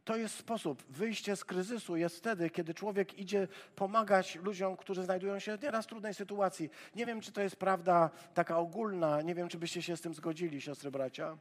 To 0.09 0.17
jest 0.17 0.35
sposób. 0.35 0.83
Wyjście 0.89 1.37
z 1.37 1.45
kryzysu 1.45 1.97
jest 1.97 2.17
wtedy, 2.17 2.51
kiedy 2.51 2.75
człowiek 2.75 3.19
idzie 3.19 3.49
pomagać 3.77 4.35
ludziom, 4.35 4.77
którzy 4.77 5.03
znajdują 5.03 5.39
się 5.39 5.59
nieraz 5.63 5.85
w 5.85 5.89
trudnej 5.89 6.15
sytuacji. 6.15 6.71
Nie 6.95 7.07
wiem, 7.07 7.21
czy 7.21 7.33
to 7.33 7.41
jest 7.41 7.57
prawda 7.57 8.11
taka 8.35 8.59
ogólna, 8.59 9.23
nie 9.23 9.35
wiem, 9.35 9.49
czy 9.49 9.59
byście 9.59 9.83
się 9.83 9.97
z 9.97 10.01
tym 10.01 10.15
zgodzili, 10.15 10.61
siostry 10.61 10.91
bracia. 10.91 11.37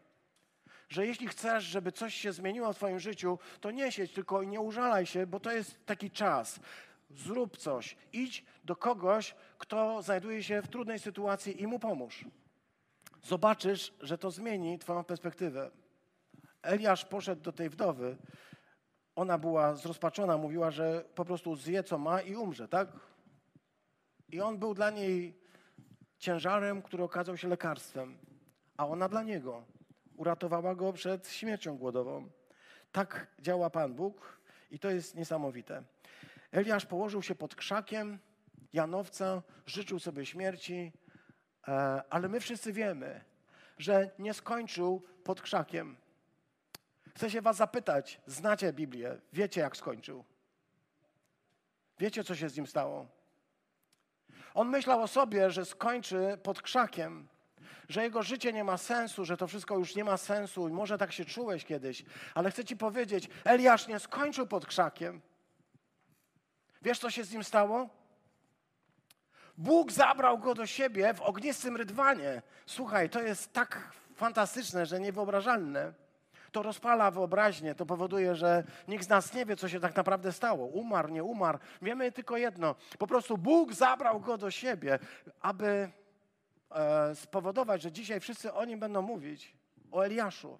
Że 0.89 1.07
jeśli 1.07 1.27
chcesz, 1.27 1.63
żeby 1.63 1.91
coś 1.91 2.15
się 2.15 2.33
zmieniło 2.33 2.73
w 2.73 2.75
Twoim 2.75 2.99
życiu, 2.99 3.39
to 3.61 3.71
nie 3.71 3.91
siedź 3.91 4.13
tylko 4.13 4.41
i 4.41 4.47
nie 4.47 4.59
użalaj 4.61 5.05
się, 5.05 5.27
bo 5.27 5.39
to 5.39 5.51
jest 5.51 5.85
taki 5.85 6.11
czas. 6.11 6.59
Zrób 7.09 7.57
coś. 7.57 7.97
Idź 8.13 8.45
do 8.63 8.75
kogoś, 8.75 9.35
kto 9.57 10.01
znajduje 10.01 10.43
się 10.43 10.61
w 10.61 10.67
trudnej 10.67 10.99
sytuacji 10.99 11.61
i 11.61 11.67
mu 11.67 11.79
pomóż. 11.79 12.25
Zobaczysz, 13.23 13.93
że 14.01 14.17
to 14.17 14.31
zmieni 14.31 14.79
Twoją 14.79 15.03
perspektywę. 15.03 15.71
Eliasz 16.61 17.05
poszedł 17.05 17.41
do 17.41 17.51
tej 17.51 17.69
wdowy 17.69 18.17
ona 19.17 19.37
była 19.37 19.75
zrozpaczona, 19.75 20.37
mówiła, 20.37 20.71
że 20.71 21.05
po 21.15 21.25
prostu 21.25 21.55
zje 21.55 21.83
co 21.83 21.97
ma 21.97 22.21
i 22.21 22.35
umrze, 22.35 22.67
tak? 22.67 22.89
I 24.29 24.41
on 24.41 24.57
był 24.57 24.73
dla 24.73 24.89
niej 24.89 25.39
ciężarem, 26.17 26.81
który 26.81 27.03
okazał 27.03 27.37
się 27.37 27.47
lekarstwem, 27.47 28.17
a 28.77 28.87
ona 28.87 29.09
dla 29.09 29.23
niego 29.23 29.63
uratowała 30.15 30.75
go 30.75 30.93
przed 30.93 31.29
śmiercią 31.29 31.77
głodową. 31.77 32.29
Tak 32.91 33.27
działa 33.39 33.69
Pan 33.69 33.93
Bóg 33.93 34.39
i 34.71 34.79
to 34.79 34.89
jest 34.89 35.15
niesamowite. 35.15 35.83
Eliasz 36.51 36.85
położył 36.85 37.21
się 37.21 37.35
pod 37.35 37.55
krzakiem 37.55 38.19
Janowca, 38.73 39.41
życzył 39.65 39.99
sobie 39.99 40.25
śmierci, 40.25 40.91
e, 41.67 41.71
ale 42.09 42.29
my 42.29 42.39
wszyscy 42.39 42.73
wiemy, 42.73 43.23
że 43.77 44.11
nie 44.19 44.33
skończył 44.33 45.03
pod 45.23 45.41
krzakiem. 45.41 45.97
Chcę 47.17 47.29
się 47.29 47.41
was 47.41 47.57
zapytać, 47.57 48.21
znacie 48.27 48.73
Biblię, 48.73 49.17
wiecie 49.33 49.61
jak 49.61 49.77
skończył? 49.77 50.23
Wiecie, 51.99 52.23
co 52.23 52.35
się 52.35 52.49
z 52.49 52.57
nim 52.57 52.67
stało? 52.67 53.07
On 54.53 54.69
myślał 54.69 55.01
o 55.01 55.07
sobie, 55.07 55.51
że 55.51 55.65
skończy 55.65 56.37
pod 56.43 56.61
krzakiem, 56.61 57.27
że 57.89 58.03
jego 58.03 58.23
życie 58.23 58.53
nie 58.53 58.63
ma 58.63 58.77
sensu, 58.77 59.25
że 59.25 59.37
to 59.37 59.47
wszystko 59.47 59.77
już 59.77 59.95
nie 59.95 60.03
ma 60.03 60.17
sensu 60.17 60.67
i 60.67 60.71
może 60.71 60.97
tak 60.97 61.11
się 61.11 61.25
czułeś 61.25 61.65
kiedyś, 61.65 62.05
ale 62.33 62.51
chcę 62.51 62.65
ci 62.65 62.77
powiedzieć, 62.77 63.29
Eliasz 63.43 63.87
nie 63.87 63.99
skończył 63.99 64.47
pod 64.47 64.65
krzakiem. 64.65 65.21
Wiesz, 66.81 66.99
co 66.99 67.11
się 67.11 67.23
z 67.23 67.31
nim 67.31 67.43
stało? 67.43 67.89
Bóg 69.57 69.91
zabrał 69.91 70.39
go 70.39 70.55
do 70.55 70.65
siebie 70.65 71.13
w 71.13 71.21
ognistym 71.21 71.77
rydwanie. 71.77 72.41
Słuchaj, 72.65 73.09
to 73.09 73.21
jest 73.21 73.53
tak 73.53 73.91
fantastyczne, 74.15 74.85
że 74.85 74.99
niewyobrażalne 74.99 76.06
to 76.51 76.63
rozpala 76.63 77.11
wyobraźnię, 77.11 77.75
to 77.75 77.85
powoduje, 77.85 78.35
że 78.35 78.63
nikt 78.87 79.05
z 79.05 79.09
nas 79.09 79.33
nie 79.33 79.45
wie, 79.45 79.55
co 79.55 79.69
się 79.69 79.79
tak 79.79 79.95
naprawdę 79.95 80.31
stało. 80.31 80.65
Umarł, 80.65 81.09
nie 81.09 81.23
umarł. 81.23 81.59
Wiemy 81.81 82.11
tylko 82.11 82.37
jedno. 82.37 82.75
Po 82.99 83.07
prostu 83.07 83.37
Bóg 83.37 83.73
zabrał 83.73 84.19
go 84.19 84.37
do 84.37 84.51
siebie, 84.51 84.99
aby 85.41 85.89
e, 86.71 87.15
spowodować, 87.15 87.81
że 87.81 87.91
dzisiaj 87.91 88.19
wszyscy 88.19 88.53
o 88.53 88.65
nim 88.65 88.79
będą 88.79 89.01
mówić. 89.01 89.53
O 89.91 90.05
Eliaszu. 90.05 90.59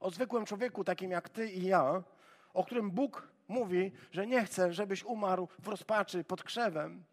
O 0.00 0.10
zwykłym 0.10 0.44
człowieku, 0.44 0.84
takim 0.84 1.10
jak 1.10 1.28
ty 1.28 1.50
i 1.50 1.64
ja, 1.64 2.02
o 2.54 2.64
którym 2.64 2.90
Bóg 2.90 3.28
mówi, 3.48 3.92
że 4.10 4.26
nie 4.26 4.44
chce, 4.44 4.72
żebyś 4.72 5.04
umarł 5.04 5.48
w 5.58 5.68
rozpaczy 5.68 6.24
pod 6.24 6.42
krzewem, 6.42 7.04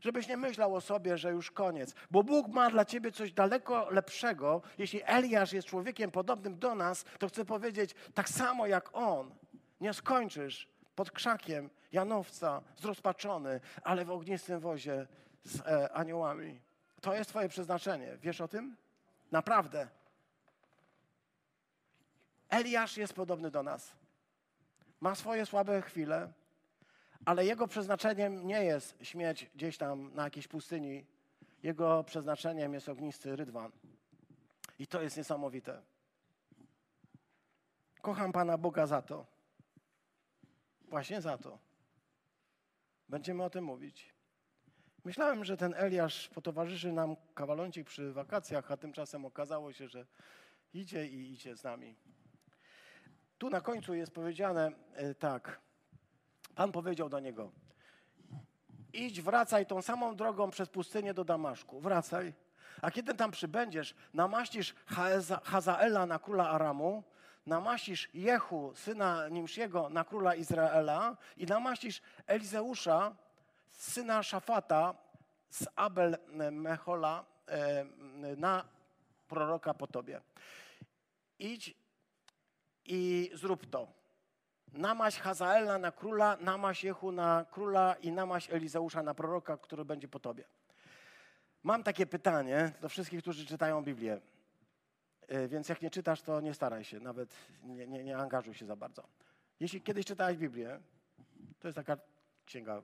Żebyś 0.00 0.28
nie 0.28 0.36
myślał 0.36 0.74
o 0.74 0.80
sobie, 0.80 1.18
że 1.18 1.30
już 1.30 1.50
koniec. 1.50 1.94
Bo 2.10 2.22
Bóg 2.22 2.48
ma 2.48 2.70
dla 2.70 2.84
ciebie 2.84 3.12
coś 3.12 3.32
daleko 3.32 3.90
lepszego. 3.90 4.62
Jeśli 4.78 5.00
Eliasz 5.04 5.52
jest 5.52 5.68
człowiekiem 5.68 6.10
podobnym 6.10 6.58
do 6.58 6.74
nas, 6.74 7.04
to 7.18 7.28
chcę 7.28 7.44
powiedzieć, 7.44 7.94
tak 8.14 8.28
samo 8.28 8.66
jak 8.66 8.90
on, 8.92 9.34
nie 9.80 9.94
skończysz 9.94 10.68
pod 10.94 11.10
krzakiem 11.10 11.70
Janowca, 11.92 12.62
zrozpaczony, 12.76 13.60
ale 13.82 14.04
w 14.04 14.10
ognistym 14.10 14.60
wozie 14.60 15.06
z 15.44 15.60
e, 15.60 15.92
aniołami. 15.92 16.60
To 17.00 17.14
jest 17.14 17.30
twoje 17.30 17.48
przeznaczenie. 17.48 18.16
Wiesz 18.22 18.40
o 18.40 18.48
tym? 18.48 18.76
Naprawdę. 19.32 19.88
Eliasz 22.48 22.96
jest 22.96 23.12
podobny 23.12 23.50
do 23.50 23.62
nas. 23.62 23.92
Ma 25.00 25.14
swoje 25.14 25.46
słabe 25.46 25.82
chwile, 25.82 26.32
ale 27.24 27.44
jego 27.44 27.68
przeznaczeniem 27.68 28.46
nie 28.46 28.64
jest 28.64 28.96
śmierć 29.02 29.50
gdzieś 29.54 29.78
tam 29.78 30.14
na 30.14 30.24
jakiejś 30.24 30.48
pustyni. 30.48 31.06
Jego 31.62 32.04
przeznaczeniem 32.04 32.74
jest 32.74 32.88
ognisty 32.88 33.36
rydwan. 33.36 33.72
I 34.78 34.86
to 34.86 35.02
jest 35.02 35.16
niesamowite. 35.16 35.82
Kocham 38.02 38.32
Pana 38.32 38.58
Boga 38.58 38.86
za 38.86 39.02
to. 39.02 39.26
Właśnie 40.88 41.20
za 41.20 41.38
to. 41.38 41.58
Będziemy 43.08 43.44
o 43.44 43.50
tym 43.50 43.64
mówić. 43.64 44.14
Myślałem, 45.04 45.44
że 45.44 45.56
ten 45.56 45.74
Eliasz 45.76 46.28
potowarzyszy 46.28 46.92
nam 46.92 47.16
kawaloncik 47.34 47.86
przy 47.86 48.12
wakacjach, 48.12 48.70
a 48.70 48.76
tymczasem 48.76 49.24
okazało 49.24 49.72
się, 49.72 49.88
że 49.88 50.06
idzie 50.74 51.06
i 51.06 51.32
idzie 51.32 51.56
z 51.56 51.64
nami. 51.64 51.96
Tu 53.38 53.50
na 53.50 53.60
końcu 53.60 53.94
jest 53.94 54.12
powiedziane 54.12 54.72
e, 54.94 55.14
tak. 55.14 55.60
Pan 56.58 56.72
powiedział 56.72 57.08
do 57.08 57.20
niego: 57.20 57.50
Idź, 58.92 59.20
wracaj 59.20 59.66
tą 59.66 59.82
samą 59.82 60.16
drogą 60.16 60.50
przez 60.50 60.68
pustynię 60.68 61.14
do 61.14 61.24
Damaszku. 61.24 61.80
Wracaj. 61.80 62.34
A 62.82 62.90
kiedy 62.90 63.14
tam 63.14 63.30
przybędziesz, 63.30 63.94
namaścisz 64.14 64.74
Hazaela 65.44 66.06
na 66.06 66.18
króla 66.18 66.50
Aramu, 66.50 67.02
namaścisz 67.46 68.08
Jehu, 68.14 68.72
syna 68.74 69.28
Nimsziego, 69.28 69.88
na 69.88 70.04
króla 70.04 70.34
Izraela 70.34 71.16
i 71.36 71.46
namaścisz 71.46 72.02
Elizeusza, 72.26 73.16
syna 73.70 74.22
Szafata 74.22 74.94
z 75.50 75.68
Abel 75.76 76.18
Mechola 76.52 77.24
e, 77.48 77.84
na 78.36 78.64
proroka 79.28 79.74
po 79.74 79.86
tobie. 79.86 80.20
Idź 81.38 81.74
i 82.84 83.30
zrób 83.34 83.70
to. 83.70 83.97
Namaś 84.72 85.18
Hazaela 85.18 85.78
na 85.78 85.92
króla, 85.92 86.36
namaś 86.40 86.84
Jehu 86.84 87.12
na 87.12 87.46
króla 87.50 87.94
i 87.94 88.12
namaś 88.12 88.50
Elizeusza 88.50 89.02
na 89.02 89.14
proroka, 89.14 89.56
który 89.56 89.84
będzie 89.84 90.08
po 90.08 90.20
tobie. 90.20 90.44
Mam 91.62 91.82
takie 91.82 92.06
pytanie 92.06 92.72
do 92.80 92.88
wszystkich, 92.88 93.20
którzy 93.20 93.46
czytają 93.46 93.82
Biblię. 93.82 94.20
E, 95.28 95.48
więc 95.48 95.68
jak 95.68 95.82
nie 95.82 95.90
czytasz, 95.90 96.22
to 96.22 96.40
nie 96.40 96.54
staraj 96.54 96.84
się, 96.84 97.00
nawet 97.00 97.34
nie, 97.62 97.86
nie, 97.86 98.04
nie 98.04 98.16
angażuj 98.16 98.54
się 98.54 98.66
za 98.66 98.76
bardzo. 98.76 99.08
Jeśli 99.60 99.82
kiedyś 99.82 100.06
czytałeś 100.06 100.36
Biblię, 100.36 100.80
to 101.60 101.68
jest 101.68 101.76
taka 101.76 101.96
księga, 102.46 102.82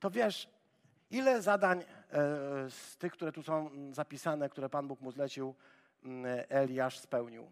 to 0.00 0.10
wiesz, 0.10 0.48
ile 1.10 1.42
zadań 1.42 1.80
e, 1.80 1.84
z 2.70 2.96
tych, 2.96 3.12
które 3.12 3.32
tu 3.32 3.42
są 3.42 3.70
zapisane, 3.92 4.48
które 4.48 4.68
Pan 4.68 4.88
Bóg 4.88 5.00
mu 5.00 5.12
zlecił, 5.12 5.54
Eliasz 6.48 6.98
spełnił 6.98 7.50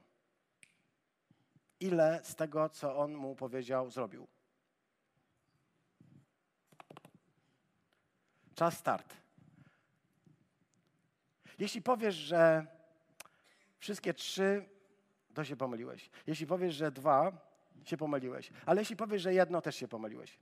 ile 1.80 2.20
z 2.22 2.34
tego, 2.34 2.68
co 2.68 2.96
on 2.96 3.14
mu 3.14 3.36
powiedział, 3.36 3.90
zrobił. 3.90 4.26
Czas 8.54 8.78
start. 8.78 9.16
Jeśli 11.58 11.82
powiesz, 11.82 12.14
że 12.14 12.66
wszystkie 13.78 14.14
trzy, 14.14 14.68
to 15.34 15.44
się 15.44 15.56
pomyliłeś. 15.56 16.10
Jeśli 16.26 16.46
powiesz, 16.46 16.74
że 16.74 16.92
dwa, 16.92 17.32
się 17.84 17.96
pomyliłeś. 17.96 18.50
Ale 18.66 18.80
jeśli 18.80 18.96
powiesz, 18.96 19.22
że 19.22 19.34
jedno, 19.34 19.62
też 19.62 19.76
się 19.76 19.88
pomyliłeś. 19.88 20.38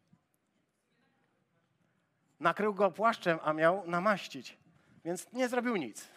Nakrył 2.40 2.74
go 2.74 2.90
płaszczem, 2.90 3.38
a 3.42 3.52
miał 3.52 3.86
namaścić. 3.86 4.58
Więc 5.04 5.32
nie 5.32 5.48
zrobił 5.48 5.76
nic. 5.76 6.08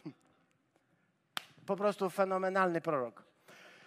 Po 1.65 1.75
prostu 1.75 2.09
fenomenalny 2.09 2.81
prorok. 2.81 3.30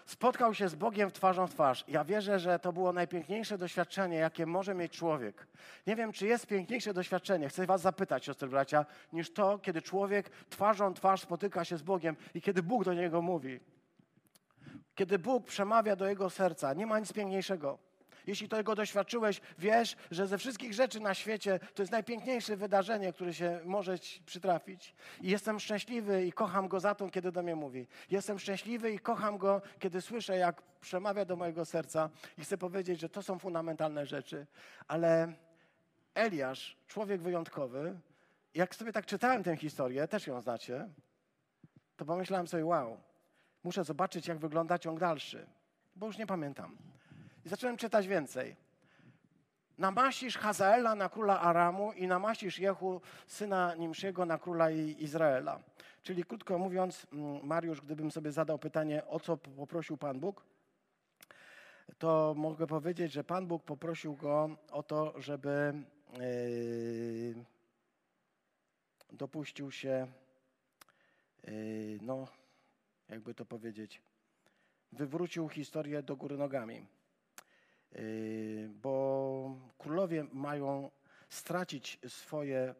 Spotkał 0.06 0.54
się 0.54 0.68
z 0.68 0.74
Bogiem 0.74 1.10
twarzą 1.10 1.46
w 1.46 1.50
twarz. 1.50 1.84
Ja 1.88 2.04
wierzę, 2.04 2.38
że 2.38 2.58
to 2.58 2.72
było 2.72 2.92
najpiękniejsze 2.92 3.58
doświadczenie, 3.58 4.16
jakie 4.16 4.46
może 4.46 4.74
mieć 4.74 4.92
człowiek. 4.92 5.46
Nie 5.86 5.96
wiem, 5.96 6.12
czy 6.12 6.26
jest 6.26 6.46
piękniejsze 6.46 6.94
doświadczenie, 6.94 7.48
chcę 7.48 7.66
Was 7.66 7.80
zapytać, 7.80 8.24
siostry 8.24 8.48
bracia, 8.48 8.86
niż 9.12 9.32
to, 9.32 9.58
kiedy 9.58 9.82
człowiek 9.82 10.30
twarzą 10.50 10.94
w 10.94 10.96
twarz 10.96 11.20
spotyka 11.20 11.64
się 11.64 11.76
z 11.76 11.82
Bogiem 11.82 12.16
i 12.34 12.42
kiedy 12.42 12.62
Bóg 12.62 12.84
do 12.84 12.94
niego 12.94 13.22
mówi. 13.22 13.60
Kiedy 14.94 15.18
Bóg 15.18 15.46
przemawia 15.46 15.96
do 15.96 16.08
jego 16.08 16.30
serca, 16.30 16.74
nie 16.74 16.86
ma 16.86 16.98
nic 16.98 17.12
piękniejszego. 17.12 17.78
Jeśli 18.26 18.48
tego 18.48 18.74
doświadczyłeś, 18.74 19.40
wiesz, 19.58 19.96
że 20.10 20.26
ze 20.26 20.38
wszystkich 20.38 20.74
rzeczy 20.74 21.00
na 21.00 21.14
świecie 21.14 21.60
to 21.74 21.82
jest 21.82 21.92
najpiękniejsze 21.92 22.56
wydarzenie, 22.56 23.12
które 23.12 23.34
się 23.34 23.60
może 23.64 23.98
przytrafić. 24.26 24.94
I 25.20 25.30
jestem 25.30 25.60
szczęśliwy 25.60 26.26
i 26.26 26.32
kocham 26.32 26.68
go 26.68 26.80
za 26.80 26.94
to, 26.94 27.10
kiedy 27.10 27.32
do 27.32 27.42
mnie 27.42 27.56
mówi. 27.56 27.86
Jestem 28.10 28.38
szczęśliwy 28.38 28.92
i 28.92 28.98
kocham 28.98 29.38
go, 29.38 29.62
kiedy 29.78 30.00
słyszę, 30.00 30.36
jak 30.36 30.62
przemawia 30.80 31.24
do 31.24 31.36
mojego 31.36 31.64
serca. 31.64 32.10
I 32.38 32.42
chcę 32.42 32.58
powiedzieć, 32.58 33.00
że 33.00 33.08
to 33.08 33.22
są 33.22 33.38
fundamentalne 33.38 34.06
rzeczy. 34.06 34.46
Ale 34.88 35.32
Eliasz, 36.14 36.76
człowiek 36.88 37.20
wyjątkowy, 37.20 38.00
jak 38.54 38.74
sobie 38.74 38.92
tak 38.92 39.06
czytałem 39.06 39.42
tę 39.42 39.56
historię, 39.56 40.08
też 40.08 40.26
ją 40.26 40.40
znacie, 40.40 40.88
to 41.96 42.04
pomyślałem 42.04 42.48
sobie, 42.48 42.64
wow, 42.64 43.00
muszę 43.64 43.84
zobaczyć, 43.84 44.28
jak 44.28 44.38
wygląda 44.38 44.78
ciąg 44.78 45.00
dalszy, 45.00 45.46
bo 45.96 46.06
już 46.06 46.18
nie 46.18 46.26
pamiętam. 46.26 46.76
I 47.44 47.48
zacząłem 47.48 47.76
czytać 47.76 48.08
więcej. 48.08 48.56
Namaścisz 49.78 50.38
Hazaela 50.38 50.94
na 50.94 51.08
króla 51.08 51.40
Aramu 51.40 51.92
i 51.92 52.06
namaścisz 52.06 52.58
Jehu, 52.58 53.00
syna 53.26 53.74
Nimsziego, 53.74 54.26
na 54.26 54.38
króla 54.38 54.70
Izraela. 54.70 55.60
Czyli 56.02 56.24
krótko 56.24 56.58
mówiąc, 56.58 57.06
mm, 57.12 57.46
Mariusz, 57.46 57.80
gdybym 57.80 58.10
sobie 58.10 58.32
zadał 58.32 58.58
pytanie, 58.58 59.06
o 59.06 59.20
co 59.20 59.36
poprosił 59.36 59.96
Pan 59.96 60.20
Bóg, 60.20 60.44
to 61.98 62.34
mogę 62.36 62.66
powiedzieć, 62.66 63.12
że 63.12 63.24
Pan 63.24 63.46
Bóg 63.46 63.64
poprosił 63.64 64.16
go 64.16 64.56
o 64.70 64.82
to, 64.82 65.20
żeby 65.20 65.72
yy, 66.18 67.44
dopuścił 69.12 69.70
się, 69.70 70.06
yy, 71.44 71.98
no, 72.02 72.28
jakby 73.08 73.34
to 73.34 73.44
powiedzieć, 73.44 74.02
wywrócił 74.92 75.48
historię 75.48 76.02
do 76.02 76.16
góry 76.16 76.36
nogami. 76.36 76.93
Yy, 77.94 78.70
bo 78.82 79.56
królowie 79.78 80.26
mają 80.32 80.90
stracić 81.28 81.98
swoje 82.08 82.74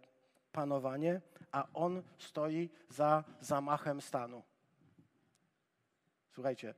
panowanie, 0.52 1.20
a 1.52 1.66
on 1.74 2.02
stoi 2.18 2.70
za 2.88 3.24
zamachem 3.40 4.00
stanu. 4.00 4.42
Słuchajcie, 6.30 6.74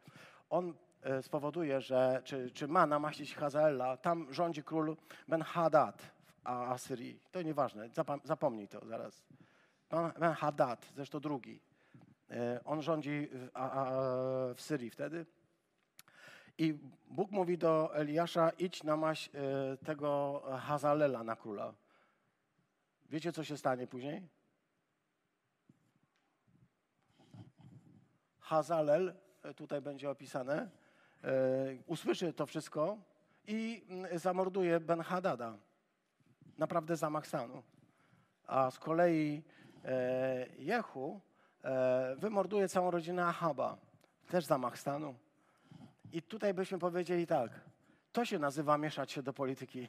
on 0.50 0.74
e, 1.02 1.22
spowoduje, 1.22 1.80
że, 1.80 2.20
czy, 2.24 2.50
czy 2.50 2.68
ma 2.68 2.86
namaścić 2.86 3.34
Hazaela, 3.34 3.96
tam 3.96 4.32
rządzi 4.32 4.62
król 4.62 4.96
Ben-Hadad 5.28 6.02
w 6.44 6.48
Asyrii. 6.48 7.20
To 7.30 7.42
nieważne, 7.42 7.88
zapomnij 8.24 8.68
to 8.68 8.86
zaraz. 8.86 9.22
Ben-Hadad, 10.18 10.86
zresztą 10.94 11.20
drugi. 11.20 11.60
E, 12.30 12.60
on 12.64 12.82
rządzi 12.82 13.28
w, 13.32 13.50
w 14.54 14.60
Syrii 14.60 14.90
wtedy. 14.90 15.26
I 16.58 16.74
Bóg 17.10 17.30
mówi 17.30 17.58
do 17.58 17.94
Eliasza, 17.94 18.50
idź 18.50 18.82
na 18.82 18.96
maś 18.96 19.28
e, 19.28 19.30
tego 19.76 20.42
Hazalela 20.60 21.24
na 21.24 21.36
króla. 21.36 21.74
Wiecie, 23.10 23.32
co 23.32 23.44
się 23.44 23.56
stanie 23.56 23.86
później? 23.86 24.28
Hazalel, 28.38 29.14
e, 29.42 29.54
tutaj 29.54 29.80
będzie 29.80 30.10
opisane, 30.10 30.70
e, 31.24 31.30
usłyszy 31.86 32.32
to 32.32 32.46
wszystko 32.46 32.98
i 33.46 33.84
mm, 33.88 34.18
zamorduje 34.18 34.80
Ben-Hadada. 34.80 35.58
Naprawdę 36.58 36.96
zamach 36.96 37.26
stanu. 37.26 37.62
A 38.46 38.70
z 38.70 38.78
kolei 38.78 39.42
Jehu 40.58 41.20
wymorduje 42.16 42.68
całą 42.68 42.90
rodzinę 42.90 43.26
Ahaba. 43.26 43.76
Też 44.28 44.44
zamach 44.44 44.78
stanu. 44.78 45.14
I 46.12 46.22
tutaj 46.22 46.54
byśmy 46.54 46.78
powiedzieli 46.78 47.26
tak, 47.26 47.60
to 48.12 48.24
się 48.24 48.38
nazywa 48.38 48.78
mieszać 48.78 49.12
się 49.12 49.22
do 49.22 49.32
polityki. 49.32 49.88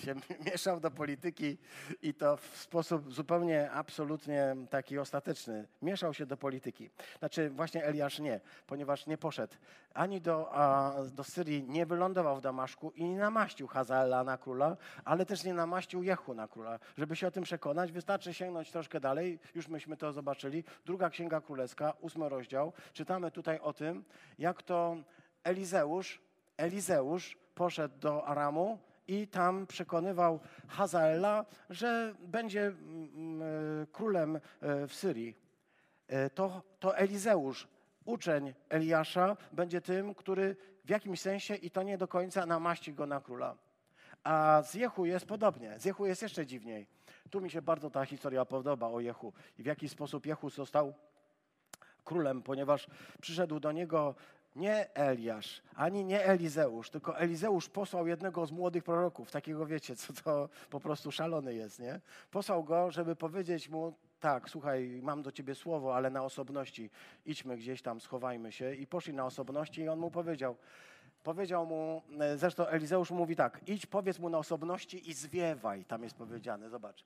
się 0.00 0.14
mieszał 0.52 0.80
do 0.80 0.90
polityki 0.90 1.58
i 2.02 2.14
to 2.14 2.36
w 2.36 2.56
sposób 2.56 3.12
zupełnie, 3.12 3.70
absolutnie 3.70 4.56
taki 4.70 4.98
ostateczny. 4.98 5.68
Mieszał 5.82 6.14
się 6.14 6.26
do 6.26 6.36
polityki. 6.36 6.90
Znaczy 7.18 7.50
właśnie 7.50 7.84
Eliasz 7.84 8.18
nie, 8.18 8.40
ponieważ 8.66 9.06
nie 9.06 9.18
poszedł 9.18 9.54
ani 9.94 10.20
do, 10.20 10.54
a, 10.54 10.94
do 11.12 11.24
Syrii, 11.24 11.62
nie 11.62 11.86
wylądował 11.86 12.36
w 12.36 12.40
Damaszku 12.40 12.90
i 12.90 13.04
nie 13.04 13.18
namaścił 13.18 13.66
Hazaela 13.66 14.24
na 14.24 14.38
króla, 14.38 14.76
ale 15.04 15.26
też 15.26 15.44
nie 15.44 15.54
namaścił 15.54 16.02
Jehu 16.02 16.34
na 16.34 16.48
króla. 16.48 16.78
Żeby 16.98 17.16
się 17.16 17.26
o 17.26 17.30
tym 17.30 17.44
przekonać, 17.44 17.92
wystarczy 17.92 18.34
sięgnąć 18.34 18.70
troszkę 18.70 19.00
dalej, 19.00 19.38
już 19.54 19.68
myśmy 19.68 19.96
to 19.96 20.12
zobaczyli. 20.12 20.64
Druga 20.86 21.10
Księga 21.10 21.40
Królewska, 21.40 21.92
ósmy 22.00 22.28
rozdział. 22.28 22.72
Czytamy 22.92 23.30
tutaj 23.30 23.58
o 23.58 23.72
tym, 23.72 24.04
jak 24.38 24.62
to 24.62 24.96
Elizeusz, 25.44 26.20
Elizeusz 26.56 27.38
poszedł 27.54 27.98
do 27.98 28.26
Aramu, 28.26 28.78
i 29.10 29.28
tam 29.28 29.66
przekonywał 29.66 30.40
Hazaela, 30.68 31.44
że 31.70 32.14
będzie 32.20 32.66
mm, 32.66 33.10
mm, 33.14 33.86
królem 33.86 34.36
e, 34.36 34.40
w 34.86 34.94
Syrii. 34.94 35.36
E, 36.08 36.30
to, 36.30 36.62
to 36.80 36.96
Elizeusz, 36.96 37.68
uczeń 38.04 38.54
Eliasza, 38.68 39.36
będzie 39.52 39.80
tym, 39.80 40.14
który 40.14 40.56
w 40.84 40.90
jakimś 40.90 41.20
sensie, 41.20 41.54
i 41.54 41.70
to 41.70 41.82
nie 41.82 41.98
do 41.98 42.08
końca, 42.08 42.46
namaści 42.46 42.94
go 42.94 43.06
na 43.06 43.20
króla. 43.20 43.56
A 44.24 44.62
z 44.62 44.74
Jehu 44.74 45.04
jest 45.04 45.26
podobnie. 45.26 45.78
Z 45.78 45.84
Jehu 45.84 46.06
jest 46.06 46.22
jeszcze 46.22 46.46
dziwniej. 46.46 46.86
Tu 47.30 47.40
mi 47.40 47.50
się 47.50 47.62
bardzo 47.62 47.90
ta 47.90 48.04
historia 48.04 48.44
podoba 48.44 48.86
o 48.86 49.00
Jehu 49.00 49.32
i 49.58 49.62
w 49.62 49.66
jaki 49.66 49.88
sposób 49.88 50.26
Jehu 50.26 50.50
został 50.50 50.94
królem, 52.04 52.42
ponieważ 52.42 52.86
przyszedł 53.20 53.60
do 53.60 53.72
niego 53.72 54.14
nie 54.56 54.94
Eliasz, 54.94 55.62
ani 55.74 56.04
nie 56.04 56.24
Elizeusz, 56.24 56.90
tylko 56.90 57.18
Elizeusz 57.18 57.68
posłał 57.68 58.06
jednego 58.06 58.46
z 58.46 58.52
młodych 58.52 58.84
proroków, 58.84 59.30
takiego 59.30 59.66
wiecie, 59.66 59.96
co 59.96 60.12
to 60.12 60.48
po 60.70 60.80
prostu 60.80 61.12
szalony 61.12 61.54
jest, 61.54 61.78
nie? 61.78 62.00
Posłał 62.30 62.64
go, 62.64 62.90
żeby 62.90 63.16
powiedzieć 63.16 63.68
mu, 63.68 63.94
tak, 64.20 64.50
słuchaj, 64.50 65.00
mam 65.02 65.22
do 65.22 65.32
ciebie 65.32 65.54
słowo, 65.54 65.96
ale 65.96 66.10
na 66.10 66.22
osobności, 66.22 66.90
idźmy 67.26 67.56
gdzieś 67.56 67.82
tam, 67.82 68.00
schowajmy 68.00 68.52
się. 68.52 68.74
I 68.74 68.86
poszli 68.86 69.14
na 69.14 69.26
osobności 69.26 69.80
i 69.80 69.88
on 69.88 69.98
mu 69.98 70.10
powiedział, 70.10 70.56
powiedział 71.22 71.66
mu, 71.66 72.02
zresztą 72.36 72.66
Elizeusz 72.66 73.10
mówi 73.10 73.36
tak, 73.36 73.60
idź, 73.66 73.86
powiedz 73.86 74.18
mu 74.18 74.28
na 74.28 74.38
osobności 74.38 75.10
i 75.10 75.14
zwiewaj, 75.14 75.84
tam 75.84 76.02
jest 76.02 76.16
powiedziane, 76.16 76.70
zobacz. 76.70 77.04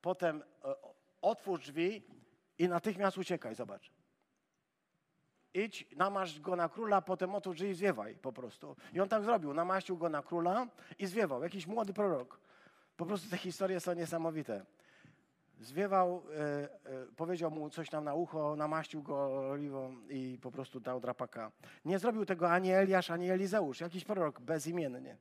Potem 0.00 0.42
e, 0.64 0.74
otwórz 1.22 1.60
drzwi 1.60 2.02
i 2.58 2.68
natychmiast 2.68 3.18
uciekaj, 3.18 3.54
zobacz 3.54 3.92
idź, 5.54 5.86
namaść 5.96 6.40
go 6.40 6.56
na 6.56 6.68
króla, 6.68 7.02
potem 7.02 7.34
otwórz 7.34 7.60
i 7.60 7.74
zwiewaj 7.74 8.16
po 8.16 8.32
prostu. 8.32 8.76
I 8.92 9.00
on 9.00 9.08
tak 9.08 9.24
zrobił, 9.24 9.54
namaścił 9.54 9.96
go 9.96 10.08
na 10.08 10.22
króla 10.22 10.66
i 10.98 11.06
zwiewał, 11.06 11.42
jakiś 11.42 11.66
młody 11.66 11.92
prorok. 11.92 12.40
Po 12.96 13.06
prostu 13.06 13.30
te 13.30 13.36
historie 13.36 13.80
są 13.80 13.92
niesamowite. 13.94 14.64
Zwiewał, 15.60 16.22
e, 16.30 16.40
e, 16.40 16.68
powiedział 17.16 17.50
mu 17.50 17.70
coś 17.70 17.90
tam 17.90 18.04
na 18.04 18.14
ucho, 18.14 18.56
namaścił 18.56 19.02
go 19.02 19.48
oliwą 19.50 19.96
i 20.08 20.38
po 20.42 20.50
prostu 20.50 20.80
dał 20.80 21.00
drapaka. 21.00 21.52
Nie 21.84 21.98
zrobił 21.98 22.24
tego 22.24 22.50
ani 22.50 22.72
Eliasz, 22.72 23.10
ani 23.10 23.30
Elizeusz, 23.30 23.80
jakiś 23.80 24.04
prorok 24.04 24.40
bezimiennie. 24.40 25.16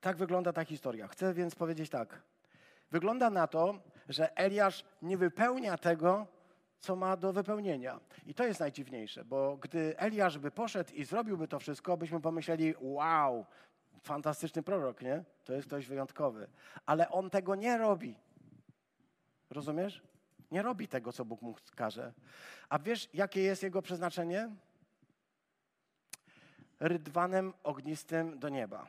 Tak 0.00 0.16
wygląda 0.16 0.52
ta 0.52 0.64
historia. 0.64 1.08
Chcę 1.08 1.34
więc 1.34 1.54
powiedzieć 1.54 1.90
tak. 1.90 2.22
Wygląda 2.90 3.30
na 3.30 3.46
to, 3.46 3.74
że 4.08 4.36
Eliasz 4.36 4.84
nie 5.02 5.16
wypełnia 5.16 5.78
tego, 5.78 6.26
co 6.80 6.96
ma 6.96 7.16
do 7.16 7.32
wypełnienia. 7.32 8.00
I 8.26 8.34
to 8.34 8.44
jest 8.44 8.60
najdziwniejsze, 8.60 9.24
bo 9.24 9.56
gdy 9.56 9.98
Eliasz 9.98 10.38
by 10.38 10.50
poszedł 10.50 10.94
i 10.94 11.04
zrobiłby 11.04 11.48
to 11.48 11.58
wszystko, 11.58 11.96
byśmy 11.96 12.20
pomyśleli, 12.20 12.74
wow, 12.80 13.46
fantastyczny 14.02 14.62
prorok, 14.62 15.02
nie? 15.02 15.24
To 15.44 15.52
jest 15.52 15.66
ktoś 15.66 15.86
wyjątkowy. 15.86 16.48
Ale 16.86 17.08
on 17.10 17.30
tego 17.30 17.54
nie 17.54 17.78
robi. 17.78 18.16
Rozumiesz? 19.50 20.02
Nie 20.50 20.62
robi 20.62 20.88
tego, 20.88 21.12
co 21.12 21.24
Bóg 21.24 21.42
mu 21.42 21.54
każe. 21.76 22.12
A 22.68 22.78
wiesz, 22.78 23.08
jakie 23.14 23.40
jest 23.42 23.62
jego 23.62 23.82
przeznaczenie? 23.82 24.50
Rydwanem 26.80 27.52
ognistym 27.62 28.38
do 28.38 28.48
nieba. 28.48 28.86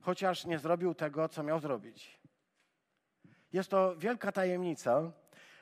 chociaż 0.00 0.44
nie 0.44 0.58
zrobił 0.58 0.94
tego, 0.94 1.28
co 1.28 1.42
miał 1.42 1.60
zrobić. 1.60 2.18
Jest 3.52 3.70
to 3.70 3.96
wielka 3.96 4.32
tajemnica, 4.32 5.12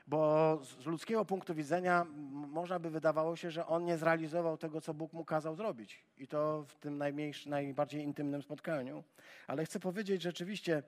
bo 0.06 0.58
z 0.82 0.86
ludzkiego 0.86 1.24
punktu 1.24 1.54
widzenia 1.54 2.06
można 2.32 2.78
by 2.78 2.90
wydawało 2.90 3.36
się, 3.36 3.50
że 3.50 3.66
on 3.66 3.84
nie 3.84 3.98
zrealizował 3.98 4.58
tego, 4.58 4.80
co 4.80 4.94
Bóg 4.94 5.12
mu 5.12 5.24
kazał 5.24 5.56
zrobić. 5.56 6.04
I 6.18 6.26
to 6.26 6.64
w 6.68 6.74
tym 6.74 6.98
najmniejszym, 6.98 7.50
najbardziej 7.50 8.02
intymnym 8.02 8.42
spotkaniu. 8.42 9.04
Ale 9.46 9.64
chcę 9.64 9.80
powiedzieć 9.80 10.22
rzeczywiście, 10.22 10.82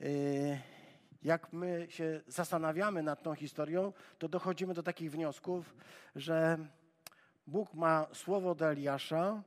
yy, 0.00 0.08
jak 1.22 1.52
my 1.52 1.86
się 1.90 2.20
zastanawiamy 2.26 3.02
nad 3.02 3.22
tą 3.22 3.34
historią, 3.34 3.92
to 4.18 4.28
dochodzimy 4.28 4.74
do 4.74 4.82
takich 4.82 5.10
wniosków, 5.10 5.74
że 6.16 6.58
Bóg 7.46 7.74
ma 7.74 8.06
słowo 8.12 8.54
do 8.54 8.70
Eliasza, 8.70 9.42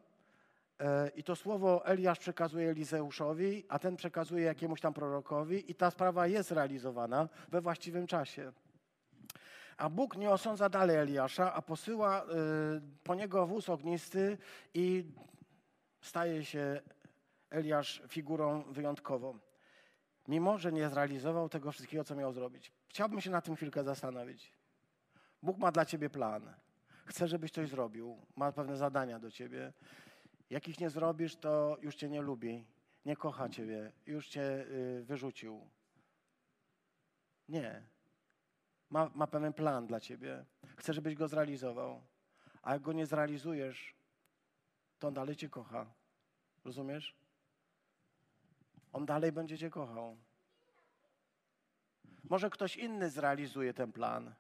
e, 0.79 1.09
i 1.15 1.23
to 1.23 1.35
słowo 1.35 1.85
Eliasz 1.85 2.19
przekazuje 2.19 2.69
Elizeuszowi, 2.69 3.63
a 3.69 3.79
ten 3.79 3.95
przekazuje 3.95 4.45
jakiemuś 4.45 4.81
tam 4.81 4.93
prorokowi, 4.93 5.71
i 5.71 5.75
ta 5.75 5.91
sprawa 5.91 6.27
jest 6.27 6.51
realizowana 6.51 7.29
we 7.49 7.61
właściwym 7.61 8.07
czasie. 8.07 8.51
A 9.77 9.89
Bóg 9.89 10.17
nie 10.17 10.29
osądza 10.29 10.69
dalej 10.69 10.97
Eliasza, 10.97 11.53
a 11.53 11.61
posyła 11.61 12.23
y, 12.23 12.25
po 13.03 13.15
niego 13.15 13.47
wóz 13.47 13.69
ognisty 13.69 14.37
i 14.73 15.05
staje 16.01 16.45
się 16.45 16.81
Eliasz 17.49 18.01
figurą 18.07 18.63
wyjątkową. 18.63 19.39
Mimo, 20.27 20.57
że 20.57 20.71
nie 20.71 20.89
zrealizował 20.89 21.49
tego 21.49 21.71
wszystkiego, 21.71 22.03
co 22.03 22.15
miał 22.15 22.33
zrobić. 22.33 22.71
Chciałbym 22.87 23.21
się 23.21 23.29
na 23.29 23.41
tym 23.41 23.55
chwilkę 23.55 23.83
zastanowić. 23.83 24.51
Bóg 25.43 25.57
ma 25.57 25.71
dla 25.71 25.85
ciebie 25.85 26.09
plan. 26.09 26.53
Chce, 27.05 27.27
żebyś 27.27 27.51
coś 27.51 27.69
zrobił. 27.69 28.17
Ma 28.35 28.51
pewne 28.51 28.77
zadania 28.77 29.19
do 29.19 29.31
ciebie. 29.31 29.73
Jak 30.49 30.67
ich 30.67 30.79
nie 30.79 30.89
zrobisz, 30.89 31.35
to 31.35 31.77
już 31.81 31.95
cię 31.95 32.09
nie 32.09 32.21
lubi, 32.21 32.65
nie 33.05 33.15
kocha 33.15 33.49
ciebie, 33.49 33.91
już 34.05 34.27
cię 34.27 34.41
y, 34.41 35.03
wyrzucił. 35.03 35.69
Nie 37.49 37.94
ma, 38.95 39.11
ma 39.15 39.27
pewien 39.27 39.53
plan 39.53 39.87
dla 39.87 39.99
ciebie. 39.99 40.45
Chce, 40.77 40.93
żebyś 40.93 41.15
go 41.15 41.27
zrealizował. 41.27 42.01
A 42.61 42.73
jak 42.73 42.81
go 42.81 42.93
nie 42.93 43.05
zrealizujesz, 43.05 43.95
to 44.99 45.07
on 45.07 45.13
dalej 45.13 45.35
cię 45.35 45.49
kocha. 45.49 45.85
Rozumiesz? 46.65 47.15
On 48.93 49.05
dalej 49.05 49.31
będzie 49.31 49.57
cię 49.57 49.69
kochał. 49.69 50.17
Może 52.29 52.49
ktoś 52.49 52.77
inny 52.77 53.09
zrealizuje 53.09 53.73
ten 53.73 53.91
plan, 53.91 54.33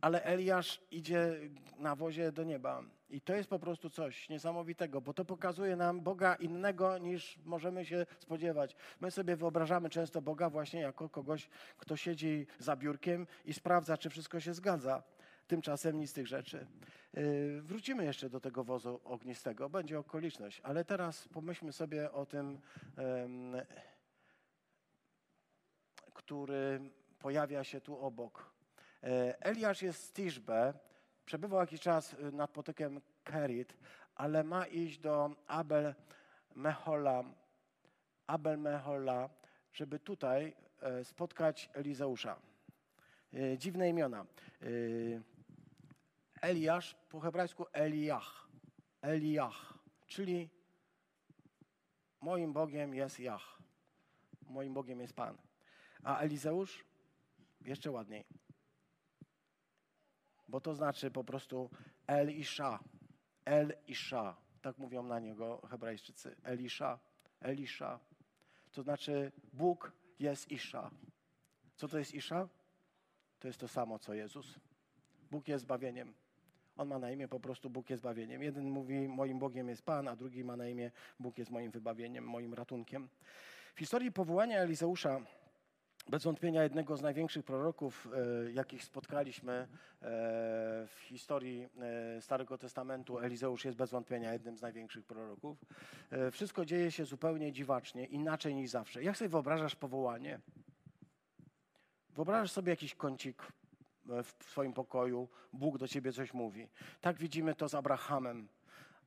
ale 0.00 0.22
Eliasz 0.22 0.80
idzie 0.90 1.40
na 1.78 1.96
wozie 1.96 2.32
do 2.32 2.44
nieba. 2.44 2.82
I 3.10 3.20
to 3.20 3.34
jest 3.34 3.50
po 3.50 3.58
prostu 3.58 3.90
coś 3.90 4.28
niesamowitego, 4.28 5.00
bo 5.00 5.14
to 5.14 5.24
pokazuje 5.24 5.76
nam 5.76 6.00
Boga 6.00 6.34
innego 6.34 6.98
niż 6.98 7.38
możemy 7.44 7.84
się 7.84 8.06
spodziewać. 8.18 8.76
My 9.00 9.10
sobie 9.10 9.36
wyobrażamy 9.36 9.90
często 9.90 10.22
Boga 10.22 10.50
właśnie 10.50 10.80
jako 10.80 11.08
kogoś, 11.08 11.48
kto 11.78 11.96
siedzi 11.96 12.46
za 12.58 12.76
biurkiem 12.76 13.26
i 13.44 13.52
sprawdza, 13.52 13.98
czy 13.98 14.10
wszystko 14.10 14.40
się 14.40 14.54
zgadza. 14.54 15.02
Tymczasem 15.46 15.98
nic 15.98 16.10
z 16.10 16.12
tych 16.12 16.26
rzeczy. 16.26 16.66
Yy, 17.14 17.62
wrócimy 17.62 18.04
jeszcze 18.04 18.30
do 18.30 18.40
tego 18.40 18.64
wozu 18.64 19.00
ognistego, 19.04 19.68
będzie 19.70 19.98
okoliczność, 19.98 20.60
ale 20.64 20.84
teraz 20.84 21.28
pomyślmy 21.28 21.72
sobie 21.72 22.12
o 22.12 22.26
tym, 22.26 22.60
który 26.14 26.80
pojawia 27.18 27.64
się 27.64 27.80
tu 27.80 27.98
obok. 27.98 28.50
Yy, 29.02 29.10
Eliasz 29.40 29.82
jest 29.82 30.02
z 30.02 30.12
Tiszbe, 30.12 30.74
Przebywał 31.26 31.60
jakiś 31.60 31.80
czas 31.80 32.12
y, 32.12 32.32
nad 32.32 32.50
potokiem 32.50 33.00
Kerit, 33.24 33.76
ale 34.14 34.44
ma 34.44 34.66
iść 34.66 34.98
do 34.98 35.30
Abel 35.46 35.94
Mehola, 36.54 37.24
Abel 38.26 38.58
Mehola, 38.58 39.30
żeby 39.72 39.98
tutaj 39.98 40.54
e, 40.80 41.04
spotkać 41.04 41.70
Elizeusza. 41.74 42.36
E, 43.34 43.58
dziwne 43.58 43.88
imiona. 43.88 44.26
E, 44.62 44.66
Eliasz, 46.42 46.96
po 47.08 47.20
hebrajsku 47.20 47.66
Eliach. 47.72 48.48
Eliach, 49.02 49.74
czyli 50.06 50.50
moim 52.20 52.52
Bogiem 52.52 52.94
jest 52.94 53.20
Jach. 53.20 53.58
Moim 54.42 54.74
Bogiem 54.74 55.00
jest 55.00 55.14
Pan. 55.14 55.36
A 56.02 56.18
Elizeusz 56.18 56.84
jeszcze 57.60 57.90
ładniej 57.90 58.45
bo 60.48 60.60
to 60.60 60.74
znaczy 60.74 61.10
po 61.10 61.24
prostu 61.24 61.70
El 62.06 62.30
Isha. 62.30 62.78
El 63.44 63.72
Isha. 63.86 64.36
Tak 64.62 64.78
mówią 64.78 65.02
na 65.02 65.20
niego 65.20 65.66
hebrajczycy. 65.70 66.36
Elisha. 66.44 66.98
Elisha. 67.40 68.00
To 68.72 68.82
znaczy 68.82 69.32
Bóg 69.52 69.92
jest 70.18 70.50
Isha. 70.50 70.90
Co 71.76 71.88
to 71.88 71.98
jest 71.98 72.14
Isha? 72.14 72.48
To 73.38 73.48
jest 73.48 73.60
to 73.60 73.68
samo, 73.68 73.98
co 73.98 74.14
Jezus. 74.14 74.58
Bóg 75.30 75.48
jest 75.48 75.64
zbawieniem. 75.64 76.14
On 76.76 76.88
ma 76.88 76.98
na 76.98 77.10
imię 77.10 77.28
po 77.28 77.40
prostu 77.40 77.70
Bóg 77.70 77.90
jest 77.90 78.02
zbawieniem. 78.02 78.42
Jeden 78.42 78.70
mówi, 78.70 79.08
moim 79.08 79.38
Bogiem 79.38 79.68
jest 79.68 79.82
Pan, 79.82 80.08
a 80.08 80.16
drugi 80.16 80.44
ma 80.44 80.56
na 80.56 80.68
imię 80.68 80.90
Bóg 81.20 81.38
jest 81.38 81.50
moim 81.50 81.70
wybawieniem, 81.70 82.24
moim 82.24 82.54
ratunkiem. 82.54 83.08
W 83.74 83.78
historii 83.78 84.12
powołania 84.12 84.60
Elizeusza 84.60 85.20
bez 86.10 86.24
wątpienia 86.24 86.62
jednego 86.62 86.96
z 86.96 87.02
największych 87.02 87.44
proroków, 87.44 88.08
e, 88.46 88.52
jakich 88.52 88.84
spotkaliśmy 88.84 89.52
e, 89.52 89.66
w 90.86 90.96
historii 91.02 91.68
e, 92.16 92.20
Starego 92.20 92.58
Testamentu. 92.58 93.18
Elizeusz 93.18 93.64
jest 93.64 93.78
bez 93.78 93.90
wątpienia 93.90 94.32
jednym 94.32 94.56
z 94.56 94.62
największych 94.62 95.04
proroków. 95.04 95.58
Wszystko 96.32 96.64
dzieje 96.64 96.90
się 96.90 97.04
zupełnie 97.04 97.52
dziwacznie, 97.52 98.04
inaczej 98.04 98.54
niż 98.54 98.70
zawsze. 98.70 99.02
Jak 99.02 99.16
sobie 99.16 99.28
wyobrażasz 99.28 99.76
powołanie? 99.76 100.40
Wyobrażasz 102.10 102.52
sobie 102.52 102.70
jakiś 102.70 102.94
kącik 102.94 103.52
w 104.04 104.44
swoim 104.44 104.72
pokoju, 104.72 105.28
Bóg 105.52 105.78
do 105.78 105.88
ciebie 105.88 106.12
coś 106.12 106.34
mówi. 106.34 106.68
Tak 107.00 107.18
widzimy 107.18 107.54
to 107.54 107.68
z 107.68 107.74
Abrahamem. 107.74 108.48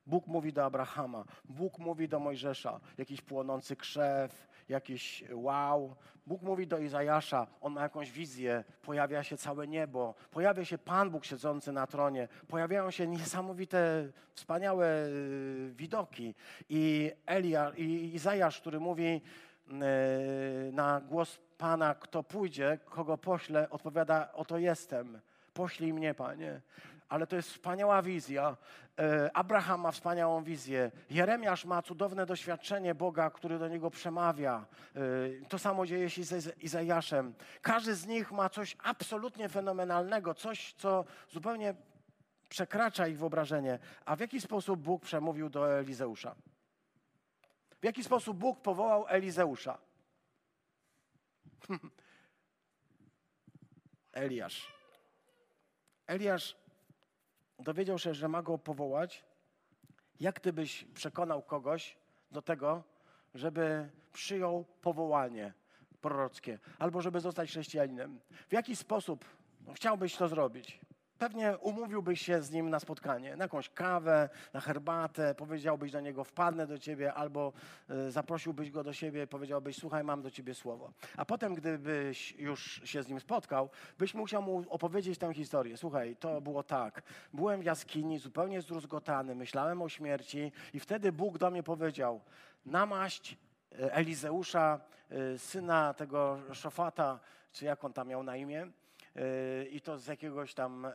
Bóg 0.06 0.26
mówi 0.26 0.52
do 0.52 0.64
Abrahama, 0.64 1.24
Bóg 1.44 1.78
mówi 1.78 2.08
do 2.08 2.20
Mojżesza, 2.20 2.80
jakiś 2.98 3.20
płonący 3.20 3.76
krzew, 3.76 4.48
jakiś 4.68 5.24
wow. 5.32 5.96
Bóg 6.26 6.42
mówi 6.42 6.66
do 6.66 6.78
Izajasza, 6.78 7.46
on 7.60 7.72
ma 7.72 7.82
jakąś 7.82 8.10
wizję, 8.10 8.64
pojawia 8.82 9.22
się 9.22 9.36
całe 9.36 9.68
niebo, 9.68 10.14
pojawia 10.30 10.64
się 10.64 10.78
Pan 10.78 11.10
Bóg 11.10 11.24
siedzący 11.24 11.72
na 11.72 11.86
tronie, 11.86 12.28
pojawiają 12.48 12.90
się 12.90 13.06
niesamowite, 13.06 14.08
wspaniałe 14.34 15.06
y, 15.06 15.72
widoki. 15.76 16.34
I 16.68 17.12
Elia, 17.26 17.72
i 17.76 18.14
Izajasz, 18.14 18.60
który 18.60 18.80
mówi 18.80 19.22
y, 20.68 20.72
na 20.72 21.00
głos 21.00 21.38
Pana, 21.58 21.94
kto 21.94 22.22
pójdzie, 22.22 22.78
kogo 22.84 23.18
pośle, 23.18 23.70
odpowiada, 23.70 24.32
oto 24.32 24.58
jestem, 24.58 25.20
poślij 25.54 25.92
mnie, 25.92 26.14
Panie 26.14 26.60
ale 27.10 27.26
to 27.26 27.36
jest 27.36 27.50
wspaniała 27.50 28.02
wizja. 28.02 28.56
E, 28.98 29.30
Abraham 29.36 29.80
ma 29.80 29.92
wspaniałą 29.92 30.42
wizję. 30.42 30.90
Jeremiasz 31.10 31.64
ma 31.64 31.82
cudowne 31.82 32.26
doświadczenie 32.26 32.94
Boga, 32.94 33.30
który 33.30 33.58
do 33.58 33.68
niego 33.68 33.90
przemawia. 33.90 34.66
E, 34.96 35.00
to 35.48 35.58
samo 35.58 35.86
dzieje 35.86 36.10
się 36.10 36.24
z 36.24 36.62
Izajaszem. 36.62 37.34
Każdy 37.62 37.94
z 37.94 38.06
nich 38.06 38.32
ma 38.32 38.48
coś 38.48 38.76
absolutnie 38.82 39.48
fenomenalnego, 39.48 40.34
coś, 40.34 40.72
co 40.72 41.04
zupełnie 41.30 41.74
przekracza 42.48 43.06
ich 43.06 43.18
wyobrażenie. 43.18 43.78
A 44.04 44.16
w 44.16 44.20
jaki 44.20 44.40
sposób 44.40 44.80
Bóg 44.80 45.02
przemówił 45.02 45.48
do 45.48 45.78
Elizeusza? 45.78 46.34
W 47.80 47.84
jaki 47.84 48.04
sposób 48.04 48.38
Bóg 48.38 48.60
powołał 48.62 49.04
Elizeusza? 49.08 49.78
Eliasz. 54.12 54.72
Eliasz 56.06 56.60
dowiedział 57.60 57.98
się, 57.98 58.14
że 58.14 58.28
ma 58.28 58.42
go 58.42 58.58
powołać, 58.58 59.24
jak 60.20 60.40
ty 60.40 60.52
byś 60.52 60.84
przekonał 60.94 61.42
kogoś 61.42 61.96
do 62.30 62.42
tego, 62.42 62.82
żeby 63.34 63.90
przyjął 64.12 64.64
powołanie 64.82 65.52
prorockie, 66.00 66.58
albo 66.78 67.02
żeby 67.02 67.20
zostać 67.20 67.50
chrześcijaninem? 67.50 68.20
W 68.48 68.52
jaki 68.52 68.76
sposób 68.76 69.24
chciałbyś 69.74 70.16
to 70.16 70.28
zrobić? 70.28 70.80
Pewnie 71.20 71.58
umówiłbyś 71.58 72.20
się 72.20 72.42
z 72.42 72.50
nim 72.50 72.70
na 72.70 72.80
spotkanie, 72.80 73.36
na 73.36 73.44
jakąś 73.44 73.68
kawę, 73.68 74.28
na 74.52 74.60
herbatę, 74.60 75.34
powiedziałbyś 75.34 75.92
do 75.92 76.00
niego, 76.00 76.24
wpadnę 76.24 76.66
do 76.66 76.78
ciebie, 76.78 77.14
albo 77.14 77.52
y, 77.90 78.10
zaprosiłbyś 78.10 78.70
go 78.70 78.84
do 78.84 78.92
siebie, 78.92 79.26
powiedziałbyś, 79.26 79.76
słuchaj, 79.76 80.04
mam 80.04 80.22
do 80.22 80.30
ciebie 80.30 80.54
słowo. 80.54 80.92
A 81.16 81.24
potem, 81.24 81.54
gdybyś 81.54 82.32
już 82.32 82.80
się 82.84 83.02
z 83.02 83.08
nim 83.08 83.20
spotkał, 83.20 83.70
byś 83.98 84.14
musiał 84.14 84.42
mu 84.42 84.64
opowiedzieć 84.68 85.18
tę 85.18 85.34
historię. 85.34 85.76
Słuchaj, 85.76 86.16
to 86.16 86.40
było 86.40 86.62
tak. 86.62 87.02
Byłem 87.32 87.60
w 87.60 87.64
jaskini, 87.64 88.18
zupełnie 88.18 88.62
zdruzgotany, 88.62 89.34
myślałem 89.34 89.82
o 89.82 89.88
śmierci 89.88 90.52
i 90.74 90.80
wtedy 90.80 91.12
Bóg 91.12 91.38
do 91.38 91.50
mnie 91.50 91.62
powiedział, 91.62 92.20
namaść 92.66 93.38
e, 93.72 93.92
Elizeusza, 93.92 94.80
y, 95.12 95.38
syna 95.38 95.94
tego 95.94 96.38
Szofata, 96.52 97.20
czy 97.52 97.64
jak 97.64 97.84
on 97.84 97.92
tam 97.92 98.08
miał 98.08 98.22
na 98.22 98.36
imię, 98.36 98.66
i 99.70 99.80
to 99.80 99.98
z 99.98 100.06
jakiegoś 100.06 100.54
tam 100.54 100.86
e, 100.86 100.92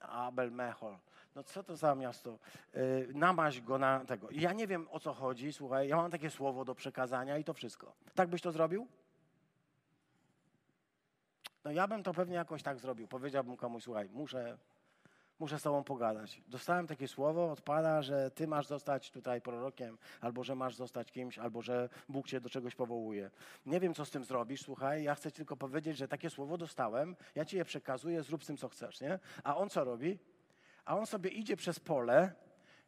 Abel 0.00 0.52
Mechol. 0.52 0.96
no 1.34 1.42
co 1.42 1.62
to 1.62 1.76
za 1.76 1.94
miasto? 1.94 2.38
Yy, 2.74 3.08
namaź 3.14 3.60
go 3.60 3.78
na 3.78 4.04
tego. 4.04 4.28
Ja 4.30 4.52
nie 4.52 4.66
wiem 4.66 4.88
o 4.90 5.00
co 5.00 5.12
chodzi, 5.12 5.52
słuchaj, 5.52 5.88
ja 5.88 5.96
mam 5.96 6.10
takie 6.10 6.30
słowo 6.30 6.64
do 6.64 6.74
przekazania 6.74 7.38
i 7.38 7.44
to 7.44 7.54
wszystko. 7.54 7.92
Tak 8.14 8.28
byś 8.28 8.42
to 8.42 8.52
zrobił? 8.52 8.86
No 11.64 11.70
ja 11.70 11.88
bym 11.88 12.02
to 12.02 12.14
pewnie 12.14 12.34
jakoś 12.34 12.62
tak 12.62 12.78
zrobił. 12.78 13.08
Powiedziałbym 13.08 13.56
komuś, 13.56 13.82
słuchaj, 13.82 14.08
muszę, 14.12 14.58
muszę 15.40 15.58
z 15.58 15.62
tobą 15.62 15.84
pogadać. 15.84 16.42
Dostałem 16.48 16.86
takie 16.86 17.08
słowo 17.08 17.52
od 17.52 17.60
Pana, 17.60 18.02
że 18.02 18.30
ty 18.30 18.46
masz 18.46 18.66
zostać 18.66 19.10
tutaj 19.10 19.40
prorokiem, 19.40 19.98
albo 20.20 20.44
że 20.44 20.54
masz 20.54 20.74
zostać 20.74 21.12
kimś, 21.12 21.38
albo 21.38 21.62
że 21.62 21.88
Bóg 22.08 22.26
cię 22.26 22.40
do 22.40 22.50
czegoś 22.50 22.74
powołuje. 22.74 23.30
Nie 23.66 23.80
wiem, 23.80 23.94
co 23.94 24.04
z 24.04 24.10
tym 24.10 24.24
zrobisz, 24.24 24.62
słuchaj, 24.62 25.02
ja 25.04 25.14
chcę 25.14 25.32
ci 25.32 25.36
tylko 25.36 25.56
powiedzieć, 25.56 25.96
że 25.96 26.08
takie 26.08 26.30
słowo 26.30 26.58
dostałem, 26.58 27.16
ja 27.34 27.44
ci 27.44 27.56
je 27.56 27.64
przekazuję, 27.64 28.22
zrób 28.22 28.44
z 28.44 28.46
tym, 28.46 28.56
co 28.56 28.68
chcesz, 28.68 29.00
nie? 29.00 29.18
A 29.44 29.56
on 29.56 29.70
co 29.70 29.84
robi? 29.84 30.18
A 30.84 30.96
on 30.96 31.06
sobie 31.06 31.30
idzie 31.30 31.56
przez 31.56 31.80
pole, 31.80 32.32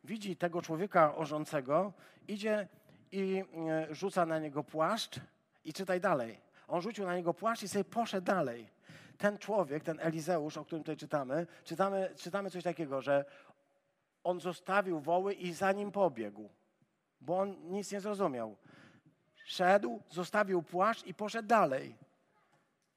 widzi 0.05 0.37
tego 0.37 0.63
człowieka 0.63 1.15
orzącego, 1.15 1.93
idzie 2.29 2.69
i 3.13 3.45
e, 3.69 3.95
rzuca 3.95 4.27
na 4.27 4.39
niego 4.39 4.65
płaszcz 4.65 5.21
i 5.65 5.73
czytaj 5.73 6.01
dalej. 6.01 6.41
On 6.69 6.83
rzucił 6.83 7.07
na 7.07 7.17
niego 7.17 7.35
płaszcz 7.35 7.63
i 7.63 7.69
sobie 7.69 7.85
poszedł 7.85 8.27
dalej. 8.27 8.69
Ten 9.23 9.39
człowiek, 9.39 9.85
ten 9.85 10.01
Elizeusz, 10.01 10.57
o 10.57 10.65
którym 10.65 10.83
tutaj 10.83 10.97
czytamy, 10.97 11.47
czytamy, 11.65 12.11
czytamy 12.17 12.51
coś 12.51 12.65
takiego, 12.65 13.03
że 13.03 13.25
on 14.25 14.41
zostawił 14.41 15.01
woły 15.01 15.35
i 15.35 15.53
za 15.53 15.73
nim 15.73 15.93
pobiegł, 15.93 16.49
bo 17.21 17.39
on 17.39 17.57
nic 17.71 17.93
nie 17.93 18.01
zrozumiał. 18.01 18.57
Szedł, 19.45 20.03
zostawił 20.11 20.63
płaszcz 20.63 21.07
i 21.07 21.15
poszedł 21.15 21.49
dalej 21.49 21.95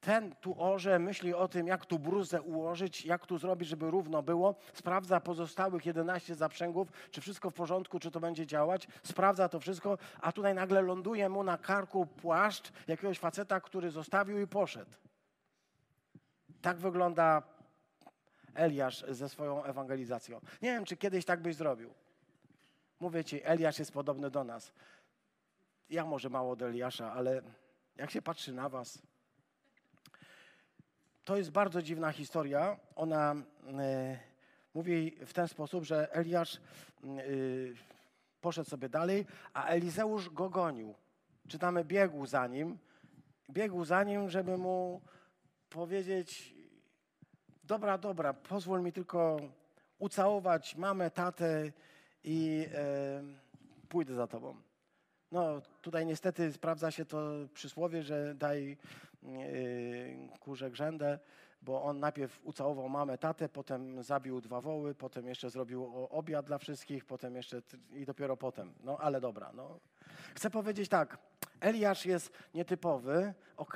ten 0.00 0.34
tu 0.40 0.62
orze, 0.62 0.98
myśli 0.98 1.34
o 1.34 1.48
tym, 1.48 1.66
jak 1.66 1.86
tu 1.86 1.98
bruzę 1.98 2.42
ułożyć, 2.42 3.06
jak 3.06 3.26
tu 3.26 3.38
zrobić, 3.38 3.68
żeby 3.68 3.90
równo 3.90 4.22
było, 4.22 4.54
sprawdza 4.74 5.20
pozostałych 5.20 5.86
11 5.86 6.34
zaprzęgów, 6.34 6.88
czy 7.10 7.20
wszystko 7.20 7.50
w 7.50 7.54
porządku, 7.54 7.98
czy 7.98 8.10
to 8.10 8.20
będzie 8.20 8.46
działać, 8.46 8.88
sprawdza 9.02 9.48
to 9.48 9.60
wszystko, 9.60 9.98
a 10.20 10.32
tutaj 10.32 10.54
nagle 10.54 10.82
ląduje 10.82 11.28
mu 11.28 11.44
na 11.44 11.58
karku 11.58 12.06
płaszcz 12.06 12.72
jakiegoś 12.88 13.18
faceta, 13.18 13.60
który 13.60 13.90
zostawił 13.90 14.40
i 14.40 14.46
poszedł. 14.46 14.90
Tak 16.66 16.76
wygląda 16.76 17.42
Eliasz 18.54 19.04
ze 19.08 19.28
swoją 19.28 19.64
ewangelizacją. 19.64 20.40
Nie 20.62 20.72
wiem, 20.72 20.84
czy 20.84 20.96
kiedyś 20.96 21.24
tak 21.24 21.42
byś 21.42 21.56
zrobił. 21.56 21.94
Mówię 23.00 23.24
ci, 23.24 23.40
Eliasz 23.44 23.78
jest 23.78 23.92
podobny 23.92 24.30
do 24.30 24.44
nas. 24.44 24.72
Ja 25.90 26.04
może 26.04 26.30
mało 26.30 26.56
do 26.56 26.68
Eliasza, 26.68 27.12
ale 27.12 27.42
jak 27.96 28.10
się 28.10 28.22
patrzy 28.22 28.52
na 28.52 28.68
was, 28.68 29.02
to 31.24 31.36
jest 31.36 31.50
bardzo 31.50 31.82
dziwna 31.82 32.12
historia. 32.12 32.76
Ona 32.96 33.34
y, 33.34 34.18
mówi 34.74 35.16
w 35.26 35.32
ten 35.32 35.48
sposób, 35.48 35.84
że 35.84 36.12
Eliasz 36.12 36.60
y, 37.04 37.74
poszedł 38.40 38.70
sobie 38.70 38.88
dalej, 38.88 39.26
a 39.54 39.64
Elizeusz 39.64 40.30
go 40.30 40.50
gonił. 40.50 40.94
Czytamy, 41.48 41.84
biegł 41.84 42.26
za 42.26 42.46
nim. 42.46 42.78
Biegł 43.50 43.84
za 43.84 44.04
nim, 44.04 44.30
żeby 44.30 44.58
mu 44.58 45.00
powiedzieć: 45.70 46.55
Dobra, 47.66 47.98
dobra, 47.98 48.34
pozwól 48.34 48.82
mi 48.82 48.92
tylko 48.92 49.40
ucałować 49.98 50.76
mamę, 50.76 51.10
tatę 51.10 51.72
i 52.24 52.66
y, 53.82 53.88
pójdę 53.88 54.14
za 54.14 54.26
tobą. 54.26 54.56
No, 55.32 55.62
tutaj 55.82 56.06
niestety 56.06 56.52
sprawdza 56.52 56.90
się 56.90 57.04
to 57.04 57.30
przysłowie, 57.54 58.02
że 58.02 58.34
daj 58.34 58.76
Yy, 59.26 60.28
kurze 60.40 60.70
grzędę, 60.70 61.18
bo 61.62 61.82
on 61.82 62.00
najpierw 62.00 62.40
ucałował 62.44 62.88
mamę, 62.88 63.18
tatę, 63.18 63.48
potem 63.48 64.02
zabił 64.02 64.40
dwa 64.40 64.60
woły, 64.60 64.94
potem 64.94 65.26
jeszcze 65.26 65.50
zrobił 65.50 66.06
obiad 66.10 66.46
dla 66.46 66.58
wszystkich, 66.58 67.04
potem 67.04 67.36
jeszcze 67.36 67.62
i 67.92 68.04
dopiero 68.04 68.36
potem. 68.36 68.74
No 68.84 68.98
ale 68.98 69.20
dobra, 69.20 69.52
no. 69.54 69.80
Chcę 70.34 70.50
powiedzieć 70.50 70.88
tak, 70.88 71.18
Eliasz 71.60 72.06
jest 72.06 72.32
nietypowy, 72.54 73.34
ok, 73.56 73.74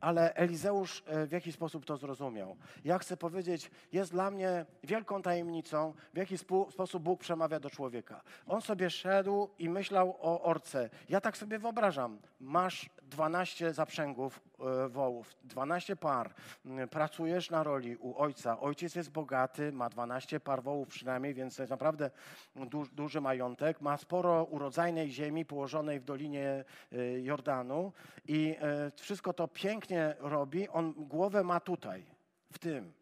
ale 0.00 0.34
Elizeusz 0.34 1.02
e, 1.06 1.26
w 1.26 1.32
jaki 1.32 1.52
sposób 1.52 1.84
to 1.84 1.96
zrozumiał. 1.96 2.56
Ja 2.84 2.98
chcę 2.98 3.16
powiedzieć, 3.16 3.70
jest 3.92 4.12
dla 4.12 4.30
mnie 4.30 4.66
wielką 4.84 5.22
tajemnicą, 5.22 5.94
w 6.14 6.16
jaki 6.16 6.38
sposób 6.70 7.02
Bóg 7.02 7.20
przemawia 7.20 7.60
do 7.60 7.70
człowieka. 7.70 8.22
On 8.46 8.62
sobie 8.62 8.90
szedł 8.90 9.48
i 9.58 9.68
myślał 9.68 10.16
o 10.20 10.42
orce. 10.42 10.90
Ja 11.08 11.20
tak 11.20 11.36
sobie 11.36 11.58
wyobrażam, 11.58 12.18
masz 12.40 12.90
12 13.02 13.74
zaprzęgów 13.74 14.40
e, 14.60 14.88
wołów, 14.88 15.34
12 15.44 15.96
par. 15.96 16.34
Mm, 16.66 16.88
pracujesz 16.88 17.50
na 17.50 17.62
roli 17.62 17.96
u 17.96 18.18
ojca. 18.18 18.60
Ojciec 18.60 18.94
jest 18.94 19.10
bogaty, 19.10 19.72
ma 19.72 19.88
12 19.88 20.40
par 20.40 20.62
wołów 20.62 20.88
przynajmniej, 20.88 21.34
więc 21.34 21.56
to 21.56 21.62
jest 21.62 21.70
naprawdę 21.70 22.10
du 22.56 22.86
duży 22.86 23.20
majątek. 23.20 23.80
Ma 23.80 23.96
sporo 23.96 24.44
urodzajnej 24.44 25.10
ziemi 25.10 25.44
położonej 25.44 25.75
w 25.82 26.04
dolinie 26.04 26.64
e, 26.92 27.20
Jordanu 27.20 27.92
i 28.28 28.56
e, 28.60 28.90
wszystko 28.96 29.32
to 29.32 29.48
pięknie 29.48 30.14
robi. 30.18 30.68
On 30.68 30.94
głowę 30.96 31.44
ma 31.44 31.60
tutaj, 31.60 32.04
w 32.52 32.58
tym. 32.58 32.92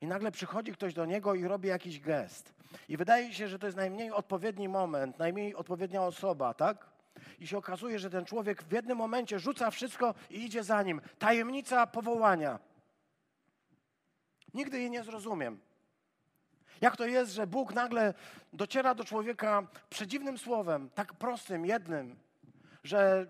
I 0.00 0.06
nagle 0.06 0.30
przychodzi 0.30 0.72
ktoś 0.72 0.94
do 0.94 1.04
niego 1.04 1.34
i 1.34 1.44
robi 1.44 1.68
jakiś 1.68 2.00
gest. 2.00 2.54
I 2.88 2.96
wydaje 2.96 3.34
się, 3.34 3.48
że 3.48 3.58
to 3.58 3.66
jest 3.66 3.76
najmniej 3.76 4.10
odpowiedni 4.10 4.68
moment, 4.68 5.18
najmniej 5.18 5.54
odpowiednia 5.54 6.02
osoba, 6.02 6.54
tak? 6.54 6.86
I 7.38 7.46
się 7.46 7.58
okazuje, 7.58 7.98
że 7.98 8.10
ten 8.10 8.24
człowiek 8.24 8.62
w 8.62 8.72
jednym 8.72 8.98
momencie 8.98 9.38
rzuca 9.38 9.70
wszystko 9.70 10.14
i 10.30 10.44
idzie 10.44 10.64
za 10.64 10.82
nim. 10.82 11.00
Tajemnica 11.18 11.86
powołania. 11.86 12.58
Nigdy 14.54 14.78
jej 14.78 14.90
nie 14.90 15.04
zrozumiem. 15.04 15.60
Jak 16.80 16.96
to 16.96 17.06
jest, 17.06 17.32
że 17.32 17.46
Bóg 17.46 17.74
nagle 17.74 18.14
dociera 18.52 18.94
do 18.94 19.04
człowieka 19.04 19.66
przedziwnym 19.90 20.38
słowem, 20.38 20.90
tak 20.94 21.14
prostym, 21.14 21.66
jednym, 21.66 22.16
że 22.84 23.26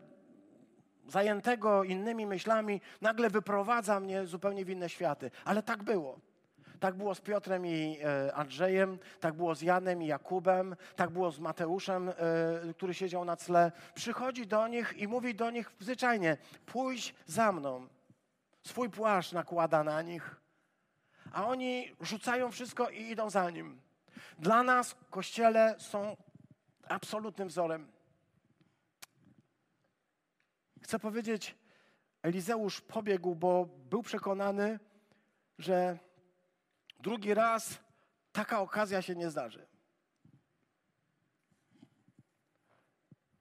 zajętego 1.09 1.85
innymi 1.85 2.27
myślami 2.27 2.81
nagle 3.01 3.31
wyprowadza 3.31 4.01
mnie 4.01 4.27
zupełnie 4.27 4.65
w 4.65 4.71
inne 4.71 4.89
światy. 4.89 5.31
Ale 5.45 5.63
tak 5.63 5.83
było. 5.83 6.21
Tak 6.81 6.95
było 6.95 7.15
z 7.15 7.21
Piotrem 7.21 7.67
i 7.67 7.99
e, 8.05 8.35
Andrzejem, 8.35 8.99
tak 9.21 9.35
było 9.35 9.55
z 9.55 9.63
Janem 9.63 10.03
i 10.03 10.07
Jakubem, 10.07 10.77
tak 10.97 11.11
było 11.11 11.31
z 11.31 11.41
Mateuszem, 11.41 12.09
e, 12.09 12.15
który 12.75 12.95
siedział 12.95 13.25
na 13.25 13.37
tle. 13.37 13.73
Przychodzi 13.95 14.47
do 14.47 14.69
nich 14.69 14.95
i 14.97 15.09
mówi 15.09 15.35
do 15.35 15.51
nich 15.51 15.73
zwyczajnie: 15.81 16.37
pójdź 16.67 17.15
za 17.27 17.53
mną. 17.53 17.89
Swój 18.63 18.91
płaszcz 18.91 19.33
nakłada 19.33 19.85
na 19.85 20.03
nich, 20.03 20.37
a 21.37 21.47
oni 21.47 21.97
rzucają 22.01 22.51
wszystko 22.51 22.91
i 22.91 23.03
idą 23.03 23.31
za 23.31 23.51
nim. 23.51 23.81
Dla 24.39 24.63
nas 24.63 24.97
kościele 25.11 25.77
są 25.79 26.17
absolutnym 26.89 27.49
wzorem. 27.49 27.93
Chcę 30.83 30.99
powiedzieć, 30.99 31.55
Elizeusz 32.23 32.81
pobiegł, 32.81 33.35
bo 33.35 33.67
był 33.67 34.03
przekonany, 34.03 34.79
że 35.59 35.99
drugi 37.01 37.35
raz 37.35 37.79
taka 38.33 38.61
okazja 38.61 39.03
się 39.03 39.15
nie 39.15 39.31
zdarzy. 39.31 39.67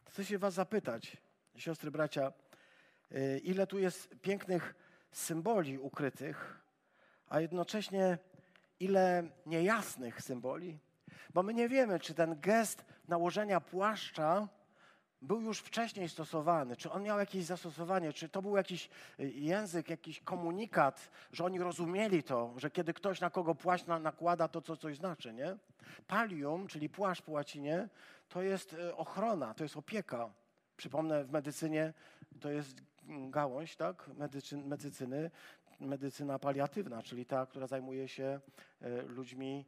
Chcę 0.09 0.25
się 0.25 0.37
Was 0.37 0.53
zapytać, 0.53 1.17
siostry, 1.57 1.91
bracia, 1.91 2.33
y, 3.11 3.41
ile 3.43 3.67
tu 3.67 3.79
jest 3.79 4.15
pięknych 4.21 4.75
symboli 5.11 5.77
ukrytych, 5.77 6.64
a 7.29 7.39
jednocześnie 7.39 8.17
ile 8.79 9.23
niejasnych 9.45 10.21
symboli, 10.21 10.79
bo 11.33 11.43
my 11.43 11.53
nie 11.53 11.69
wiemy, 11.69 11.99
czy 11.99 12.13
ten 12.13 12.39
gest 12.39 12.85
nałożenia 13.07 13.61
płaszcza 13.61 14.47
był 15.21 15.41
już 15.41 15.59
wcześniej 15.59 16.09
stosowany, 16.09 16.75
czy 16.75 16.91
on 16.91 17.03
miał 17.03 17.19
jakieś 17.19 17.45
zastosowanie, 17.45 18.13
czy 18.13 18.29
to 18.29 18.41
był 18.41 18.57
jakiś 18.57 18.89
y, 19.19 19.31
język, 19.31 19.89
jakiś 19.89 20.19
komunikat, 20.19 21.11
że 21.31 21.45
oni 21.45 21.59
rozumieli 21.59 22.23
to, 22.23 22.53
że 22.57 22.71
kiedy 22.71 22.93
ktoś 22.93 23.21
na 23.21 23.29
kogo 23.29 23.55
płaszcz 23.55 23.85
nakłada, 23.85 24.47
to 24.47 24.61
co 24.61 24.77
coś 24.77 24.97
znaczy, 24.97 25.33
nie? 25.33 25.57
Palium, 26.07 26.67
czyli 26.67 26.89
płaszcz 26.89 27.21
po 27.21 27.31
łacinie, 27.31 27.89
to 28.29 28.41
jest 28.41 28.73
y, 28.73 28.95
ochrona, 28.95 29.53
to 29.53 29.63
jest 29.63 29.77
opieka. 29.77 30.29
Przypomnę, 30.77 31.23
w 31.23 31.31
medycynie 31.31 31.93
to 32.41 32.51
jest 32.51 32.81
gałąź, 33.29 33.75
tak, 33.75 34.09
medycyny, 34.53 35.31
medycyna 35.79 36.39
paliatywna, 36.39 37.03
czyli 37.03 37.25
ta, 37.25 37.45
która 37.45 37.67
zajmuje 37.67 38.07
się 38.07 38.39
y, 38.81 39.01
ludźmi 39.01 39.65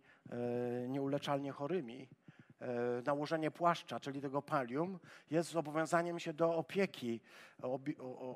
nieuleczalnie 0.88 1.52
chorymi. 1.52 2.08
E, 2.62 3.02
nałożenie 3.06 3.52
płaszcza, 3.52 4.00
czyli 4.00 4.22
tego 4.22 4.42
palium, 4.42 5.00
jest 5.32 5.52
zobowiązaniem 5.52 6.20
się 6.20 6.34
do 6.34 6.56
opieki, 6.56 7.22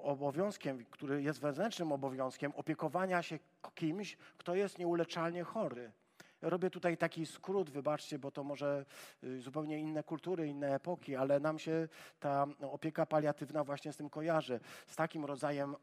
obowiązkiem, 0.04 0.86
który 0.86 1.24
jest 1.24 1.40
wewnętrznym 1.40 1.92
obowiązkiem, 1.92 2.52
opiekowania 2.56 3.22
się 3.22 3.40
kimś, 3.76 4.18
kto 4.38 4.56
jest 4.56 4.80
nieuleczalnie 4.80 5.44
chory. 5.44 5.92
Robię 6.42 6.70
tutaj 6.70 6.98
taki 6.98 7.26
skrót, 7.26 7.70
wybaczcie, 7.70 8.20
bo 8.20 8.32
to 8.32 8.44
może 8.44 8.86
y, 9.24 9.42
zupełnie 9.42 9.80
inne 9.80 10.04
kultury, 10.04 10.48
inne 10.48 10.76
epoki, 10.76 11.16
ale 11.16 11.40
nam 11.40 11.60
się 11.60 11.88
ta 12.20 12.48
opieka 12.62 13.06
paliatywna 13.06 13.64
właśnie 13.64 13.94
z 13.94 13.98
tym 13.98 14.10
kojarzy, 14.10 14.60
z 14.88 14.96
takim 14.96 15.26
rodzajem 15.26 15.76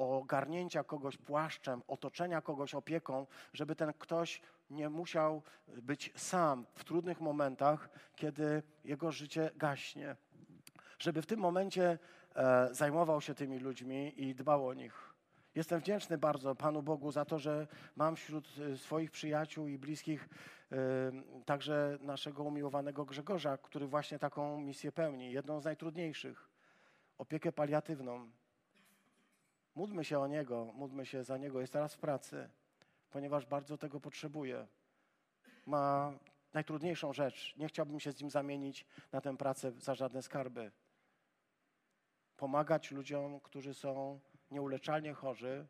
ogarnięcia 0.00 0.84
kogoś 0.84 1.16
płaszczem, 1.16 1.82
otoczenia 1.88 2.40
kogoś 2.40 2.74
opieką, 2.74 3.26
żeby 3.52 3.76
ten 3.76 3.92
ktoś 3.92 4.42
nie 4.70 4.88
musiał 4.88 5.42
być 5.68 6.12
sam 6.16 6.66
w 6.74 6.84
trudnych 6.84 7.20
momentach, 7.20 7.88
kiedy 8.16 8.62
jego 8.84 9.12
życie 9.12 9.50
gaśnie. 9.56 10.16
Żeby 10.98 11.22
w 11.22 11.26
tym 11.26 11.40
momencie 11.40 11.98
e, 12.34 12.68
zajmował 12.74 13.20
się 13.20 13.34
tymi 13.34 13.58
ludźmi 13.58 14.22
i 14.22 14.34
dbał 14.34 14.68
o 14.68 14.74
nich. 14.74 15.14
Jestem 15.54 15.80
wdzięczny 15.80 16.18
bardzo 16.18 16.54
Panu 16.54 16.82
Bogu 16.82 17.12
za 17.12 17.24
to, 17.24 17.38
że 17.38 17.66
mam 17.96 18.16
wśród 18.16 18.48
e, 18.58 18.76
swoich 18.76 19.10
przyjaciół 19.10 19.68
i 19.68 19.78
bliskich 19.78 20.28
e, 20.72 20.76
także 21.44 21.98
naszego 22.00 22.42
umiłowanego 22.42 23.04
Grzegorza, 23.04 23.58
który 23.58 23.86
właśnie 23.86 24.18
taką 24.18 24.60
misję 24.60 24.92
pełni, 24.92 25.32
jedną 25.32 25.60
z 25.60 25.64
najtrudniejszych 25.64 26.48
opiekę 27.18 27.52
paliatywną. 27.52 28.30
Módlmy 29.74 30.04
się 30.04 30.18
o 30.18 30.26
niego, 30.26 30.64
módlmy 30.74 31.06
się 31.06 31.24
za 31.24 31.38
niego. 31.38 31.60
Jest 31.60 31.72
teraz 31.72 31.94
w 31.94 31.98
pracy, 31.98 32.48
ponieważ 33.10 33.46
bardzo 33.46 33.78
tego 33.78 34.00
potrzebuje. 34.00 34.66
Ma 35.66 36.12
najtrudniejszą 36.52 37.12
rzecz. 37.12 37.54
Nie 37.56 37.68
chciałbym 37.68 38.00
się 38.00 38.12
z 38.12 38.20
nim 38.20 38.30
zamienić 38.30 38.86
na 39.12 39.20
tę 39.20 39.36
pracę 39.36 39.72
za 39.72 39.94
żadne 39.94 40.22
skarby. 40.22 40.72
Pomagać 42.36 42.90
ludziom, 42.90 43.40
którzy 43.40 43.74
są 43.74 44.20
nieuleczalnie 44.50 45.12
chorzy, 45.12 45.66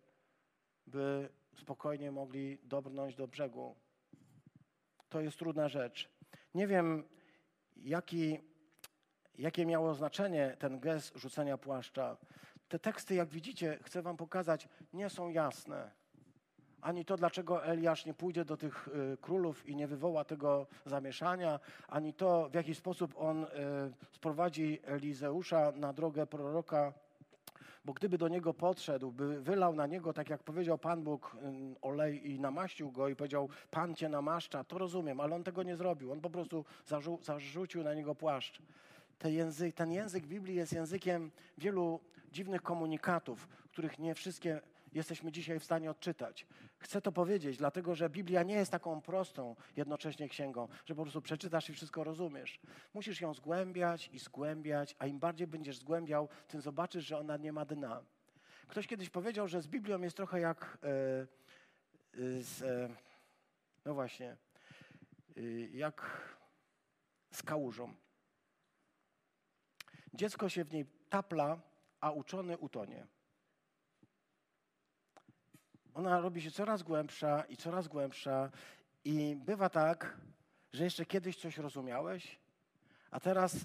by 0.87 1.29
spokojnie 1.57 2.13
mogli 2.13 2.59
dobrnąć 2.63 3.15
do 3.15 3.29
brzegu. 3.29 3.77
To 5.09 5.21
jest 5.21 5.39
trudna 5.39 5.69
rzecz. 5.69 6.11
Nie 6.55 6.67
wiem, 6.67 7.09
jaki, 7.77 8.39
jakie 9.39 9.67
miało 9.67 9.95
znaczenie 9.95 10.57
ten 10.59 10.81
gest 10.81 11.17
rzucenia 11.17 11.59
płaszcza. 11.59 12.17
Te 12.71 12.79
teksty, 12.79 13.15
jak 13.15 13.29
widzicie, 13.29 13.79
chcę 13.83 14.03
Wam 14.03 14.17
pokazać, 14.17 14.69
nie 14.93 15.11
są 15.11 15.29
jasne. 15.29 15.91
Ani 16.81 17.05
to, 17.05 17.17
dlaczego 17.17 17.65
Eliasz 17.65 18.07
nie 18.07 18.15
pójdzie 18.15 18.45
do 18.45 18.57
tych 18.57 18.89
y, 18.89 19.17
królów 19.21 19.69
i 19.69 19.77
nie 19.77 19.87
wywoła 19.87 20.25
tego 20.25 20.67
zamieszania, 20.87 21.61
ani 21.89 22.15
to, 22.15 22.49
w 22.49 22.55
jaki 22.55 22.75
sposób 22.75 23.15
on 23.17 23.45
y, 23.45 23.49
sprowadzi 24.13 24.79
Elizeusza 24.85 25.73
na 25.77 25.93
drogę 25.93 26.27
proroka 26.27 26.93
bo 27.85 27.93
gdyby 27.93 28.19
do 28.19 28.29
niego 28.29 28.55
podszedł, 28.55 29.13
by 29.13 29.41
wylał 29.43 29.75
na 29.75 29.87
niego, 29.87 30.13
tak 30.13 30.31
jak 30.31 30.43
powiedział 30.43 30.79
Pan 30.79 31.03
Bóg, 31.03 31.37
olej 31.83 32.31
i 32.31 32.41
namaścił 32.41 32.91
go 32.93 33.09
i 33.09 33.17
powiedział, 33.17 33.49
Pan 33.71 33.95
cię 33.95 34.09
namaszcza, 34.09 34.65
to 34.65 34.79
rozumiem, 34.79 35.21
ale 35.21 35.37
on 35.37 35.45
tego 35.45 35.63
nie 35.63 35.77
zrobił. 35.77 36.13
On 36.13 36.21
po 36.21 36.31
prostu 36.31 36.65
zarzu 36.87 37.19
zarzucił 37.23 37.83
na 37.83 37.95
niego 37.95 38.15
płaszcz. 38.15 38.63
Ten 39.21 39.33
język, 39.33 39.75
ten 39.75 39.93
język 39.93 40.27
Biblii 40.27 40.57
jest 40.57 40.73
językiem 40.73 41.31
wielu 41.59 42.01
dziwnych 42.33 42.63
komunikatów, 42.63 43.49
których 43.71 43.99
nie 43.99 44.15
wszystkie 44.15 44.61
jesteśmy 44.93 45.33
dzisiaj 45.33 45.61
w 45.61 45.65
stanie 45.65 45.91
odczytać. 45.91 46.47
Chcę 46.79 47.01
to 47.01 47.13
powiedzieć, 47.13 47.57
dlatego 47.57 47.95
że 47.95 48.11
Biblia 48.11 48.43
nie 48.43 48.55
jest 48.55 48.71
taką 48.71 49.01
prostą 49.01 49.57
jednocześnie 49.77 50.29
księgą, 50.29 50.69
że 50.87 50.95
po 50.95 51.03
prostu 51.03 51.23
przeczytasz 51.23 51.71
i 51.71 51.75
wszystko 51.75 52.05
rozumiesz. 52.05 52.61
Musisz 52.95 53.21
ją 53.21 53.35
zgłębiać 53.35 54.11
i 54.13 54.19
zgłębiać, 54.19 54.97
a 54.99 55.07
im 55.07 55.19
bardziej 55.19 55.47
będziesz 55.47 55.79
zgłębiał, 55.79 56.29
tym 56.49 56.61
zobaczysz, 56.61 57.07
że 57.07 57.19
ona 57.19 57.37
nie 57.37 57.53
ma 57.53 57.65
dna. 57.65 58.03
Ktoś 58.69 58.87
kiedyś 58.87 59.11
powiedział, 59.11 59.49
że 59.49 59.63
z 59.63 59.69
Biblią 59.69 60.01
jest 60.01 60.17
trochę 60.17 60.41
jak 60.41 60.79
e, 60.83 60.89
e 60.89 62.43
z, 62.43 62.63
e, 62.63 62.89
no 63.85 63.95
właśnie, 63.95 64.37
jak 65.73 66.23
z 67.31 67.43
kałużą. 67.43 67.95
Dziecko 70.15 70.49
się 70.49 70.65
w 70.65 70.73
niej 70.73 70.87
tapla, 71.11 71.61
a 72.01 72.11
uczony 72.11 72.59
utonie. 72.59 73.07
Ona 75.95 76.21
robi 76.21 76.43
się 76.43 76.51
coraz 76.51 76.83
głębsza 76.83 77.45
i 77.49 77.57
coraz 77.57 77.89
głębsza 77.89 78.51
i 79.05 79.37
bywa 79.37 79.69
tak, 79.69 80.17
że 80.73 80.85
jeszcze 80.85 81.07
kiedyś 81.07 81.37
coś 81.37 81.59
rozumiałeś, 81.59 82.39
a 83.11 83.21
teraz 83.21 83.57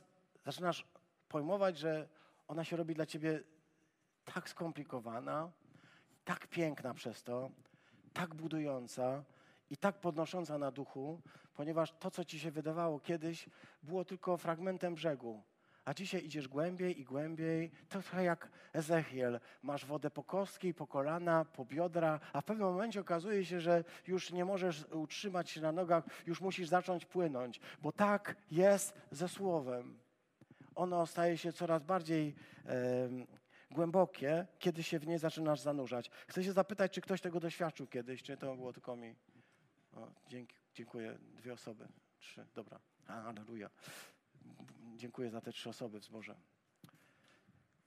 zaczynasz 0.45 0.87
pojmować, 1.29 1.77
że 1.77 2.07
ona 2.47 2.63
się 2.63 2.77
robi 2.77 2.95
dla 2.95 3.05
ciebie 3.05 3.43
tak 4.25 4.49
skomplikowana, 4.49 5.51
tak 6.25 6.47
piękna 6.47 6.93
przez 6.93 7.23
to, 7.23 7.49
tak 8.13 8.35
budująca 8.35 9.23
i 9.69 9.77
tak 9.77 9.99
podnosząca 9.99 10.57
na 10.57 10.71
duchu, 10.71 11.21
ponieważ 11.53 11.93
to, 11.99 12.11
co 12.11 12.25
ci 12.25 12.39
się 12.39 12.51
wydawało 12.51 12.99
kiedyś, 12.99 13.49
było 13.83 14.05
tylko 14.05 14.37
fragmentem 14.37 14.95
brzegu 14.95 15.43
a 15.85 15.93
dzisiaj 15.93 16.25
idziesz 16.25 16.47
głębiej 16.47 16.99
i 16.99 17.03
głębiej. 17.03 17.71
To 17.89 18.01
trochę 18.01 18.23
jak 18.23 18.49
Ezechiel. 18.73 19.39
Masz 19.61 19.85
wodę 19.85 20.11
po 20.11 20.23
kostki, 20.23 20.73
po 20.73 20.87
kolana, 20.87 21.45
po 21.45 21.65
biodra, 21.65 22.19
a 22.33 22.41
w 22.41 22.45
pewnym 22.45 22.67
momencie 22.67 23.01
okazuje 23.01 23.45
się, 23.45 23.61
że 23.61 23.83
już 24.07 24.31
nie 24.31 24.45
możesz 24.45 24.85
utrzymać 24.85 25.49
się 25.49 25.61
na 25.61 25.71
nogach, 25.71 26.03
już 26.27 26.41
musisz 26.41 26.67
zacząć 26.67 27.05
płynąć, 27.05 27.59
bo 27.81 27.91
tak 27.91 28.35
jest 28.51 28.93
ze 29.11 29.29
Słowem. 29.29 29.99
Ono 30.75 31.05
staje 31.05 31.37
się 31.37 31.53
coraz 31.53 31.83
bardziej 31.83 32.35
głębokie, 33.71 34.47
kiedy 34.59 34.83
się 34.83 34.99
w 34.99 35.07
nie 35.07 35.19
zaczynasz 35.19 35.59
zanurzać. 35.59 36.11
Chcę 36.27 36.43
się 36.43 36.51
zapytać, 36.51 36.91
czy 36.91 37.01
ktoś 37.01 37.21
tego 37.21 37.39
doświadczył 37.39 37.87
kiedyś, 37.87 38.23
czy 38.23 38.37
to 38.37 38.55
było 38.55 38.73
tylko 38.73 38.95
mi. 38.95 39.15
O, 39.93 40.07
dzięki, 40.27 40.55
dziękuję. 40.73 41.17
Dwie 41.19 41.53
osoby. 41.53 41.87
Trzy. 42.17 42.45
Dobra. 42.55 42.79
Aleluja. 43.07 43.69
Dziękuję 44.95 45.29
za 45.29 45.41
te 45.41 45.51
trzy 45.51 45.69
osoby 45.69 45.99
w 45.99 46.03
zborze. 46.03 46.35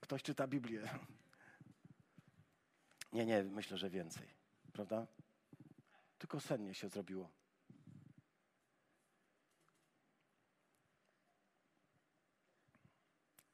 Ktoś 0.00 0.22
czyta 0.22 0.46
Biblię. 0.46 0.88
Nie, 3.12 3.26
nie, 3.26 3.42
myślę, 3.42 3.78
że 3.78 3.90
więcej. 3.90 4.28
Prawda? 4.72 5.06
Tylko 6.18 6.40
sennie 6.40 6.74
się 6.74 6.88
zrobiło. 6.88 7.30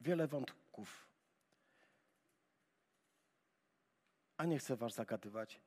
Wiele 0.01 0.27
wątków. 0.27 1.07
A 4.37 4.45
nie 4.45 4.59
chcę 4.59 4.75
Was 4.75 4.93
zagadywać. 4.93 5.61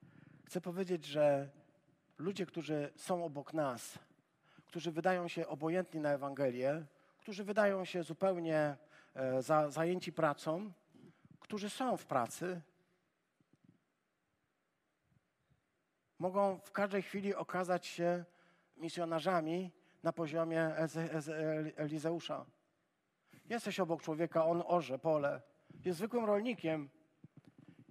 Chcę 0.46 0.60
powiedzieć, 0.60 1.04
że 1.04 1.50
ludzie, 2.18 2.46
którzy 2.46 2.92
są 2.96 3.24
obok 3.24 3.54
nas, 3.54 3.98
którzy 4.66 4.92
wydają 4.92 5.28
się 5.28 5.46
obojętni 5.46 6.00
na 6.00 6.10
Ewangelię, 6.10 6.86
którzy 7.28 7.44
wydają 7.44 7.84
się 7.84 8.02
zupełnie 8.02 8.76
e, 9.14 9.42
za, 9.42 9.70
zajęci 9.70 10.12
pracą, 10.12 10.72
którzy 11.40 11.70
są 11.70 11.96
w 11.96 12.06
pracy, 12.06 12.60
mogą 16.18 16.58
w 16.58 16.72
każdej 16.72 17.02
chwili 17.02 17.34
okazać 17.34 17.86
się 17.86 18.24
misjonarzami 18.76 19.72
na 20.02 20.12
poziomie 20.12 20.72
Elizeusza. 21.76 22.46
Jesteś 23.48 23.80
obok 23.80 24.02
człowieka, 24.02 24.46
on 24.46 24.62
orze 24.66 24.98
pole, 24.98 25.42
jest 25.84 25.98
zwykłym 25.98 26.24
rolnikiem, 26.24 26.90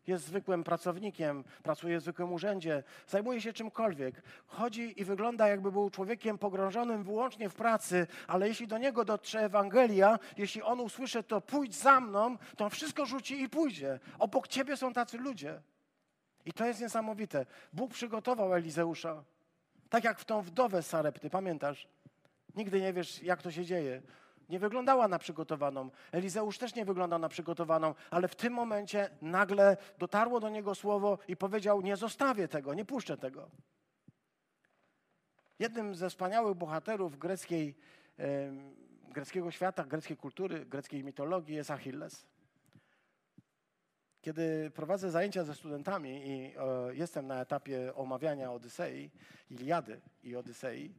jest 0.07 0.25
zwykłym 0.25 0.63
pracownikiem, 0.63 1.43
pracuje 1.63 1.99
w 1.99 2.01
zwykłym 2.01 2.33
urzędzie, 2.33 2.83
zajmuje 3.07 3.41
się 3.41 3.53
czymkolwiek. 3.53 4.21
Chodzi 4.47 5.01
i 5.01 5.05
wygląda, 5.05 5.47
jakby 5.47 5.71
był 5.71 5.89
człowiekiem 5.89 6.37
pogrążonym 6.37 7.03
wyłącznie 7.03 7.49
w 7.49 7.55
pracy, 7.55 8.07
ale 8.27 8.47
jeśli 8.47 8.67
do 8.67 8.77
niego 8.77 9.05
dotrze 9.05 9.39
Ewangelia, 9.39 10.19
jeśli 10.37 10.61
on 10.61 10.79
usłyszy 10.79 11.23
to, 11.23 11.41
pójdź 11.41 11.75
za 11.75 11.99
mną, 11.99 12.37
to 12.57 12.65
on 12.65 12.69
wszystko 12.69 13.05
rzuci 13.05 13.41
i 13.41 13.49
pójdzie. 13.49 13.99
Obok 14.19 14.47
ciebie 14.47 14.77
są 14.77 14.93
tacy 14.93 15.17
ludzie. 15.17 15.61
I 16.45 16.53
to 16.53 16.65
jest 16.65 16.81
niesamowite. 16.81 17.45
Bóg 17.73 17.93
przygotował 17.93 18.53
Elizeusza. 18.53 19.23
Tak 19.89 20.03
jak 20.03 20.19
w 20.19 20.25
tą 20.25 20.41
wdowę 20.41 20.83
Sarepty, 20.83 21.29
pamiętasz? 21.29 21.87
Nigdy 22.55 22.81
nie 22.81 22.93
wiesz, 22.93 23.23
jak 23.23 23.41
to 23.41 23.51
się 23.51 23.65
dzieje 23.65 24.01
nie 24.49 24.59
wyglądała 24.59 25.07
na 25.07 25.19
przygotowaną. 25.19 25.89
Elizeusz 26.11 26.57
też 26.57 26.75
nie 26.75 26.85
wyglądał 26.85 27.19
na 27.19 27.29
przygotowaną, 27.29 27.95
ale 28.11 28.27
w 28.27 28.35
tym 28.35 28.53
momencie 28.53 29.09
nagle 29.21 29.77
dotarło 29.97 30.39
do 30.39 30.49
niego 30.49 30.75
słowo 30.75 31.17
i 31.27 31.37
powiedział: 31.37 31.81
Nie 31.81 31.95
zostawię 31.95 32.47
tego, 32.47 32.73
nie 32.73 32.85
puszczę 32.85 33.17
tego. 33.17 33.49
Jednym 35.59 35.95
ze 35.95 36.09
wspaniałych 36.09 36.57
bohaterów 36.57 37.17
greckiej, 37.17 37.75
greckiego 39.09 39.51
świata, 39.51 39.83
greckiej 39.83 40.17
kultury, 40.17 40.65
greckiej 40.65 41.03
mitologii 41.03 41.55
jest 41.55 41.71
Achilles. 41.71 42.25
Kiedy 44.21 44.71
prowadzę 44.75 45.11
zajęcia 45.11 45.43
ze 45.43 45.55
studentami 45.55 46.27
i 46.27 46.53
e, 46.57 46.95
jestem 46.95 47.27
na 47.27 47.41
etapie 47.41 47.95
omawiania 47.95 48.51
Odysei, 48.51 49.11
Iliady 49.49 50.01
i 50.23 50.35
Odysei, 50.35 50.93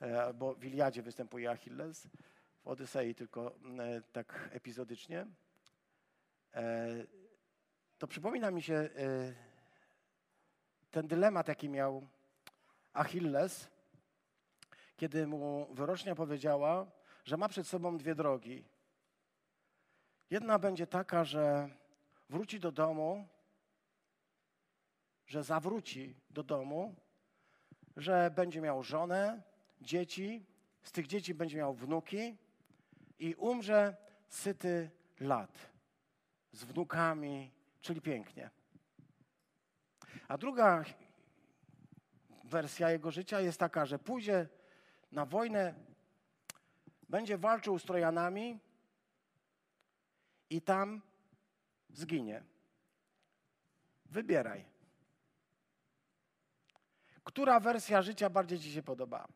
e, 0.00 0.34
bo 0.34 0.54
w 0.54 0.64
Iliadzie 0.64 1.02
występuje 1.02 1.50
Achilles, 1.50 2.08
w 2.64 2.68
Odysei, 2.68 3.14
tylko 3.14 3.54
e, 3.78 4.02
tak 4.12 4.48
epizodycznie, 4.52 5.26
e, 6.54 6.86
to 7.98 8.06
przypomina 8.06 8.50
mi 8.50 8.62
się 8.62 8.74
e, 8.74 8.88
ten 10.90 11.08
dylemat, 11.08 11.48
jaki 11.48 11.68
miał 11.68 12.08
Achilles, 12.92 13.68
kiedy 14.96 15.26
mu 15.26 15.74
wyrocznia 15.74 16.14
powiedziała, 16.14 16.86
że 17.24 17.36
ma 17.36 17.48
przed 17.48 17.66
sobą 17.66 17.98
dwie 17.98 18.14
drogi. 18.14 18.64
Jedna 20.30 20.58
będzie 20.58 20.86
taka, 20.86 21.24
że 21.24 21.68
wróci 22.30 22.60
do 22.60 22.72
domu 22.72 23.28
że 25.26 25.42
zawróci 25.42 26.14
do 26.30 26.42
domu, 26.42 26.94
że 27.96 28.30
będzie 28.34 28.60
miał 28.60 28.82
żonę, 28.82 29.42
dzieci, 29.80 30.46
z 30.82 30.92
tych 30.92 31.06
dzieci 31.06 31.34
będzie 31.34 31.56
miał 31.56 31.74
wnuki 31.74 32.36
i 33.18 33.34
umrze 33.34 33.96
syty 34.28 34.90
lat 35.20 35.70
z 36.52 36.64
wnukami, 36.64 37.50
czyli 37.80 38.00
pięknie. 38.00 38.50
A 40.28 40.38
druga 40.38 40.84
wersja 42.44 42.90
jego 42.90 43.10
życia 43.10 43.40
jest 43.40 43.60
taka, 43.60 43.86
że 43.86 43.98
pójdzie 43.98 44.48
na 45.12 45.26
wojnę, 45.26 45.74
będzie 47.08 47.38
walczył 47.38 47.78
z 47.78 47.84
Trojanami 47.84 48.58
i 50.50 50.62
tam 50.62 51.02
zginie. 51.90 52.42
Wybieraj. 54.06 54.64
Która 57.24 57.60
wersja 57.60 58.02
życia 58.02 58.30
bardziej 58.30 58.60
Ci 58.60 58.72
się 58.72 58.82
podoba? 58.82 59.28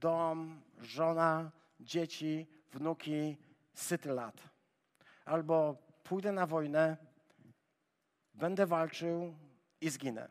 Dom, 0.00 0.62
żona, 0.78 1.50
dzieci, 1.80 2.46
wnuki, 2.72 3.36
syty 3.74 4.12
lat. 4.12 4.36
Albo 5.24 5.76
pójdę 6.04 6.32
na 6.32 6.46
wojnę, 6.46 6.96
będę 8.34 8.66
walczył 8.66 9.34
i 9.80 9.90
zginę. 9.90 10.28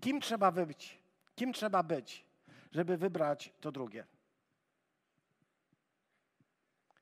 Kim 0.00 0.20
trzeba 0.20 0.52
być? 0.52 0.98
Kim 1.34 1.52
trzeba 1.52 1.82
być, 1.82 2.24
żeby 2.72 2.96
wybrać 2.96 3.52
to 3.60 3.72
drugie? 3.72 4.06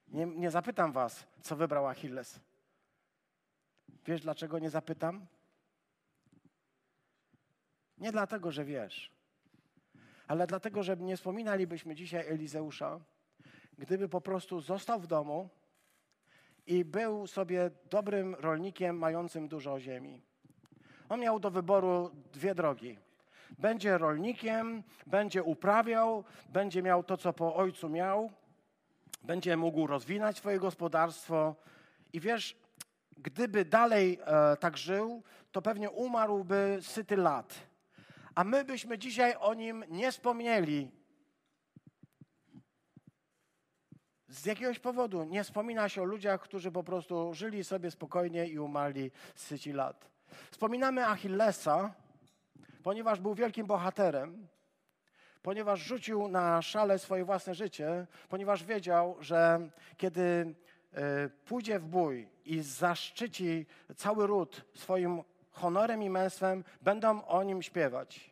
Nie, 0.08 0.26
nie 0.26 0.50
zapytam 0.50 0.92
was, 0.92 1.26
co 1.42 1.56
wybrał 1.56 1.86
Achilles. 1.86 2.40
Wiesz, 4.06 4.20
dlaczego 4.20 4.58
nie 4.58 4.70
zapytam? 4.70 5.26
Nie 7.98 8.12
dlatego, 8.12 8.52
że 8.52 8.64
wiesz, 8.64 9.19
ale 10.30 10.46
dlatego, 10.46 10.82
że 10.82 10.96
nie 10.96 11.16
wspominalibyśmy 11.16 11.94
dzisiaj 11.94 12.28
Elizeusza, 12.28 13.00
gdyby 13.78 14.08
po 14.08 14.20
prostu 14.20 14.60
został 14.60 15.00
w 15.00 15.06
domu 15.06 15.48
i 16.66 16.84
był 16.84 17.26
sobie 17.26 17.70
dobrym 17.90 18.34
rolnikiem 18.34 18.98
mającym 18.98 19.48
dużo 19.48 19.80
ziemi. 19.80 20.22
On 21.08 21.20
miał 21.20 21.40
do 21.40 21.50
wyboru 21.50 22.10
dwie 22.32 22.54
drogi. 22.54 22.98
Będzie 23.58 23.98
rolnikiem, 23.98 24.82
będzie 25.06 25.42
uprawiał, 25.42 26.24
będzie 26.48 26.82
miał 26.82 27.02
to, 27.02 27.16
co 27.16 27.32
po 27.32 27.54
ojcu 27.54 27.88
miał, 27.88 28.30
będzie 29.22 29.56
mógł 29.56 29.86
rozwinąć 29.86 30.36
swoje 30.36 30.58
gospodarstwo. 30.58 31.54
I 32.12 32.20
wiesz, 32.20 32.56
gdyby 33.18 33.64
dalej 33.64 34.18
e, 34.24 34.56
tak 34.56 34.76
żył, 34.76 35.22
to 35.52 35.62
pewnie 35.62 35.90
umarłby 35.90 36.78
syty 36.80 37.16
lat. 37.16 37.69
A 38.40 38.44
my 38.44 38.64
byśmy 38.64 38.98
dzisiaj 38.98 39.34
o 39.40 39.54
nim 39.54 39.84
nie 39.88 40.12
wspomnieli. 40.12 40.90
Z 44.28 44.46
jakiegoś 44.46 44.78
powodu 44.78 45.24
nie 45.24 45.44
wspomina 45.44 45.88
się 45.88 46.02
o 46.02 46.04
ludziach, 46.04 46.40
którzy 46.40 46.72
po 46.72 46.84
prostu 46.84 47.34
żyli 47.34 47.64
sobie 47.64 47.90
spokojnie 47.90 48.46
i 48.46 48.58
umarli 48.58 49.10
syci 49.34 49.72
lat. 49.72 50.10
Wspominamy 50.50 51.06
Achillesa, 51.06 51.94
ponieważ 52.82 53.20
był 53.20 53.34
wielkim 53.34 53.66
bohaterem, 53.66 54.48
ponieważ 55.42 55.80
rzucił 55.80 56.28
na 56.28 56.62
szale 56.62 56.98
swoje 56.98 57.24
własne 57.24 57.54
życie, 57.54 58.06
ponieważ 58.28 58.64
wiedział, 58.64 59.16
że 59.20 59.70
kiedy 59.96 60.54
e, 60.92 61.28
pójdzie 61.28 61.78
w 61.78 61.86
bój 61.86 62.28
i 62.44 62.60
zaszczyci 62.60 63.66
cały 63.96 64.26
ród 64.26 64.64
swoim 64.74 65.22
honorem 65.50 66.02
i 66.02 66.10
męstwem, 66.10 66.64
będą 66.82 67.24
o 67.24 67.42
nim 67.42 67.62
śpiewać, 67.62 68.29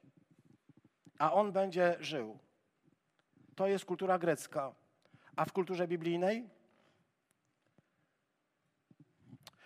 a 1.19 1.33
on 1.33 1.53
będzie 1.53 1.97
żył. 2.01 2.39
To 3.55 3.67
jest 3.67 3.85
kultura 3.85 4.19
grecka. 4.19 4.75
A 5.37 5.45
w 5.45 5.53
kulturze 5.53 5.89
biblijnej? 5.89 6.51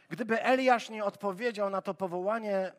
Gdyby 0.09 0.42
Eliasz 0.42 0.90
nie 0.90 1.05
odpowiedział 1.05 1.70
na 1.70 1.82
to 1.82 1.94
powołanie, 1.94 2.72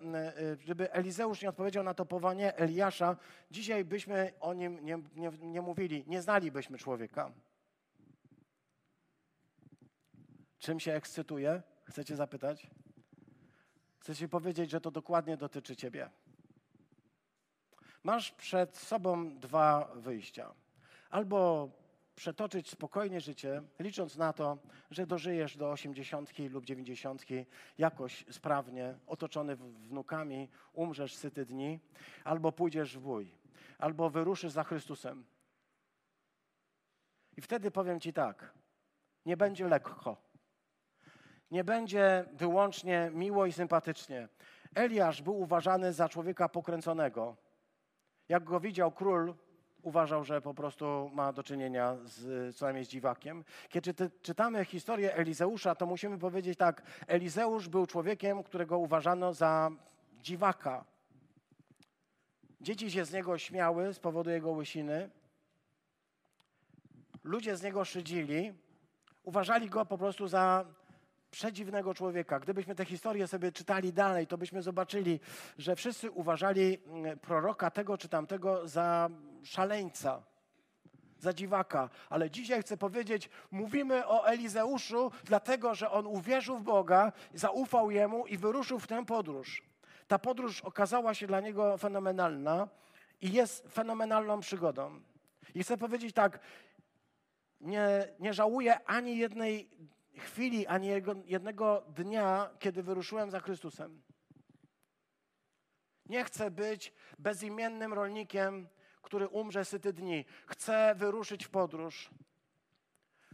y, 0.53 0.57
gdyby 0.57 0.91
Elizeusz 0.91 1.41
nie 1.41 1.49
odpowiedział 1.49 1.83
na 1.83 1.93
to 1.93 2.05
powołanie 2.05 2.55
Eliasza, 2.55 3.17
dzisiaj 3.51 3.85
byśmy 3.85 4.33
o 4.39 4.53
nim 4.53 4.85
nie, 4.85 4.99
nie, 5.15 5.31
nie 5.41 5.61
mówili, 5.61 6.03
nie 6.07 6.21
znalibyśmy 6.21 6.77
człowieka. 6.77 7.31
Czym 10.59 10.79
się 10.79 10.93
ekscytuje? 10.93 11.61
Chcecie 11.85 12.15
zapytać? 12.15 12.67
Chcecie 13.99 14.27
powiedzieć, 14.27 14.69
że 14.69 14.81
to 14.81 14.91
dokładnie 14.91 15.37
dotyczy 15.37 15.75
ciebie. 15.75 16.09
Masz 18.03 18.31
przed 18.31 18.77
sobą 18.77 19.39
dwa 19.39 19.91
wyjścia. 19.95 20.53
Albo 21.09 21.69
przetoczyć 22.15 22.69
spokojnie 22.69 23.21
życie, 23.21 23.61
licząc 23.79 24.17
na 24.17 24.33
to, 24.33 24.57
że 24.91 25.07
dożyjesz 25.07 25.57
do 25.57 25.71
osiemdziesiątki 25.71 26.49
lub 26.49 26.65
dziewięćdziesiątki 26.65 27.45
jakoś 27.77 28.25
sprawnie, 28.31 28.97
otoczony 29.07 29.55
wnukami, 29.55 30.49
umrzesz 30.73 31.15
syty 31.15 31.45
dni, 31.45 31.79
albo 32.23 32.51
pójdziesz 32.51 32.97
w 32.97 33.01
bój, 33.01 33.31
albo 33.77 34.09
wyruszysz 34.09 34.51
za 34.51 34.63
Chrystusem. 34.63 35.25
I 37.37 37.41
wtedy 37.41 37.71
powiem 37.71 37.99
Ci 37.99 38.13
tak, 38.13 38.53
nie 39.25 39.37
będzie 39.37 39.67
lekko. 39.67 40.17
Nie 41.51 41.63
będzie 41.63 42.25
wyłącznie 42.33 43.11
miło 43.13 43.45
i 43.45 43.51
sympatycznie. 43.51 44.27
Eliasz 44.75 45.21
był 45.21 45.39
uważany 45.39 45.93
za 45.93 46.09
człowieka 46.09 46.49
pokręconego. 46.49 47.42
Jak 48.29 48.43
go 48.43 48.59
widział 48.59 48.91
król, 48.91 49.33
uważał, 49.81 50.23
że 50.23 50.41
po 50.41 50.53
prostu 50.53 51.11
ma 51.13 51.33
do 51.33 51.43
czynienia 51.43 51.97
z, 52.05 52.55
co 52.55 52.65
najmniej 52.65 52.85
z 52.85 52.89
dziwakiem. 52.89 53.43
Kiedy 53.69 53.93
czytamy 54.21 54.65
historię 54.65 55.15
Elizeusza, 55.15 55.75
to 55.75 55.85
musimy 55.85 56.17
powiedzieć 56.17 56.57
tak, 56.57 56.81
Elizeusz 57.07 57.69
był 57.69 57.87
człowiekiem, 57.87 58.43
którego 58.43 58.77
uważano 58.77 59.33
za 59.33 59.71
dziwaka. 60.21 60.85
Dzieci 62.61 62.91
się 62.91 63.05
z 63.05 63.13
niego 63.13 63.37
śmiały 63.37 63.93
z 63.93 63.99
powodu 63.99 64.29
jego 64.29 64.51
łysiny. 64.51 65.09
Ludzie 67.23 67.57
z 67.57 67.63
niego 67.63 67.85
szydzili. 67.85 68.53
Uważali 69.23 69.69
go 69.69 69.85
po 69.85 69.97
prostu 69.97 70.27
za 70.27 70.65
przedziwnego 71.33 71.93
człowieka. 71.93 72.39
Gdybyśmy 72.39 72.75
tę 72.75 72.85
historię 72.85 73.27
sobie 73.27 73.51
czytali 73.51 73.93
dalej, 73.93 74.27
to 74.27 74.37
byśmy 74.37 74.61
zobaczyli, 74.61 75.19
że 75.57 75.75
wszyscy 75.75 76.11
uważali 76.11 76.77
mm, 76.85 77.19
proroka 77.19 77.71
tego 77.71 77.97
czy 77.97 78.09
tamtego 78.09 78.67
za 78.67 79.09
szaleńca, 79.43 80.23
za 81.19 81.33
dziwaka. 81.33 81.89
Ale 82.09 82.31
dzisiaj 82.31 82.61
chcę 82.61 82.77
powiedzieć, 82.77 83.29
mówimy 83.51 84.07
o 84.07 84.27
Elizeuszu, 84.27 85.11
dlatego 85.25 85.75
że 85.75 85.91
on 85.91 86.07
uwierzył 86.07 86.57
w 86.57 86.63
Boga, 86.63 87.11
zaufał 87.33 87.91
Jemu 87.91 88.27
i 88.27 88.37
wyruszył 88.37 88.79
w 88.79 88.87
tę 88.87 89.05
podróż. 89.05 89.63
Ta 90.07 90.19
podróż 90.19 90.61
okazała 90.61 91.13
się 91.13 91.27
dla 91.27 91.41
niego 91.41 91.77
fenomenalna 91.77 92.67
i 93.21 93.31
jest 93.31 93.67
fenomenalną 93.73 94.39
przygodą. 94.39 95.01
I 95.55 95.63
chcę 95.63 95.77
powiedzieć 95.77 96.13
tak, 96.13 96.39
nie, 97.61 98.07
nie 98.19 98.33
żałuję 98.33 98.85
ani 98.85 99.17
jednej 99.17 99.69
chwili, 100.17 100.67
ani 100.67 100.87
jednego 101.25 101.83
dnia, 101.87 102.49
kiedy 102.59 102.83
wyruszyłem 102.83 103.31
za 103.31 103.39
Chrystusem. 103.39 104.01
Nie 106.05 106.23
chcę 106.23 106.51
być 106.51 106.93
bezimiennym 107.19 107.93
rolnikiem, 107.93 108.67
który 109.01 109.27
umrze 109.27 109.65
syty 109.65 109.93
dni. 109.93 110.25
Chcę 110.47 110.95
wyruszyć 110.95 111.45
w 111.45 111.49
podróż. 111.49 112.09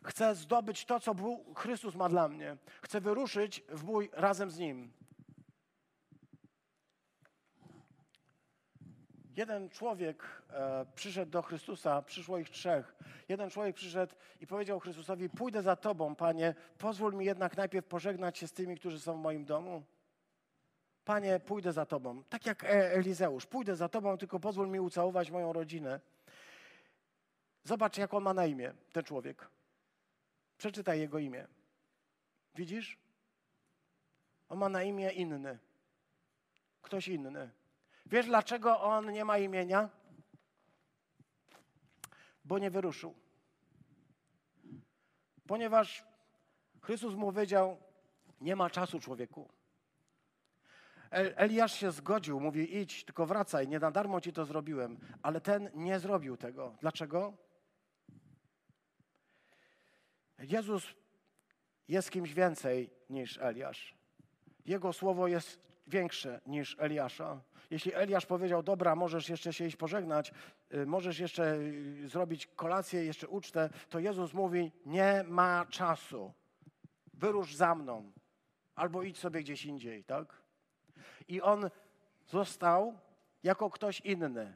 Chcę 0.04 0.36
zdobyć 0.36 0.86
to, 0.86 1.00
co 1.00 1.16
Chrystus 1.56 1.96
ma 1.96 2.10
dla 2.10 2.28
mnie. 2.28 2.58
Chcę 2.82 3.02
wyruszyć 3.02 3.64
w 3.70 3.84
bój 3.84 4.10
razem 4.14 4.52
z 4.52 4.60
Nim. 4.60 4.94
Jeden 9.36 9.70
człowiek 9.70 10.24
e, 10.50 10.86
przyszedł 10.96 11.32
do 11.32 11.42
Chrystusa, 11.42 12.02
przyszło 12.02 12.38
ich 12.38 12.50
trzech. 12.50 12.96
Jeden 13.30 13.50
człowiek 13.50 13.76
przyszedł 13.76 14.16
i 14.42 14.48
powiedział 14.48 14.80
Chrystusowi: 14.80 15.30
Pójdę 15.30 15.62
za 15.62 15.76
Tobą, 15.76 16.16
Panie, 16.16 16.56
pozwól 16.78 17.14
mi 17.14 17.26
jednak 17.26 17.58
najpierw 17.58 17.88
pożegnać 17.88 18.38
się 18.38 18.48
z 18.48 18.54
tymi, 18.54 18.78
którzy 18.78 19.00
są 19.00 19.18
w 19.18 19.22
moim 19.22 19.46
domu. 19.46 19.84
Panie, 21.06 21.40
pójdę 21.40 21.74
za 21.74 21.86
Tobą. 21.86 22.24
Tak 22.24 22.46
jak 22.46 22.64
e, 22.64 22.94
Elizeusz, 22.94 23.46
pójdę 23.46 23.76
za 23.76 23.90
Tobą, 23.90 24.18
tylko 24.18 24.40
pozwól 24.40 24.70
mi 24.70 24.80
ucałować 24.80 25.32
moją 25.32 25.54
rodzinę. 25.54 26.00
Zobacz, 27.64 27.98
jak 27.98 28.14
on 28.14 28.24
ma 28.24 28.34
na 28.34 28.46
imię, 28.46 28.74
ten 28.92 29.04
człowiek. 29.04 29.48
Przeczytaj 30.58 31.00
jego 31.00 31.20
imię. 31.20 31.48
Widzisz? 32.56 32.98
On 34.50 34.58
ma 34.58 34.70
na 34.70 34.84
imię 34.84 35.12
inny. 35.12 35.60
Ktoś 36.82 37.08
inny. 37.08 37.50
Wiesz, 38.10 38.26
dlaczego 38.26 38.82
on 38.82 39.12
nie 39.12 39.26
ma 39.26 39.38
imienia? 39.38 39.90
Bo 42.46 42.60
nie 42.60 42.72
wyruszył. 42.72 43.16
Ponieważ 45.48 46.04
Chrystus 46.82 47.16
mu 47.16 47.26
powiedział: 47.26 47.78
Nie 48.42 48.56
ma 48.56 48.70
czasu, 48.70 49.00
człowieku. 49.00 49.50
El- 51.12 51.34
Eliasz 51.38 51.74
się 51.74 51.92
zgodził, 51.92 52.40
mówi 52.40 52.78
idź, 52.78 53.06
tylko 53.06 53.26
wracaj, 53.26 53.68
nie 53.68 53.80
na 53.80 53.92
darmo 53.92 54.22
ci 54.22 54.34
to 54.34 54.46
zrobiłem. 54.46 54.98
Ale 55.22 55.42
ten 55.42 55.70
nie 55.74 56.00
zrobił 56.00 56.38
tego. 56.38 56.76
Dlaczego? 56.82 57.34
Jezus 60.40 60.84
jest 61.88 62.12
kimś 62.12 62.34
więcej 62.34 62.90
niż 63.10 63.38
Eliasz. 63.38 63.96
Jego 64.66 64.94
słowo 64.94 65.28
jest 65.28 65.60
większe 65.90 66.42
niż 66.46 66.76
Eliasza. 66.80 67.42
Jeśli 67.70 67.94
Eliasz 67.94 68.26
powiedział, 68.26 68.64
dobra, 68.64 68.96
możesz 68.96 69.30
jeszcze 69.30 69.54
się 69.54 69.66
iść 69.66 69.76
pożegnać, 69.76 70.32
y, 70.74 70.86
możesz 70.86 71.20
jeszcze 71.20 71.56
y, 71.56 72.08
zrobić 72.08 72.48
kolację, 72.48 73.06
jeszcze 73.06 73.28
ucztę, 73.28 73.70
to 73.90 74.00
Jezus 74.00 74.34
mówi, 74.34 74.72
nie 74.86 75.24
ma 75.28 75.66
czasu. 75.70 76.34
Wyrusz 77.14 77.56
za 77.56 77.76
mną. 77.76 78.12
Albo 78.76 79.04
idź 79.04 79.18
sobie 79.18 79.40
gdzieś 79.40 79.66
indziej, 79.66 80.04
tak? 80.04 80.42
I 81.28 81.42
on 81.42 81.70
został 82.28 83.00
jako 83.44 83.70
ktoś 83.70 84.00
inny. 84.00 84.54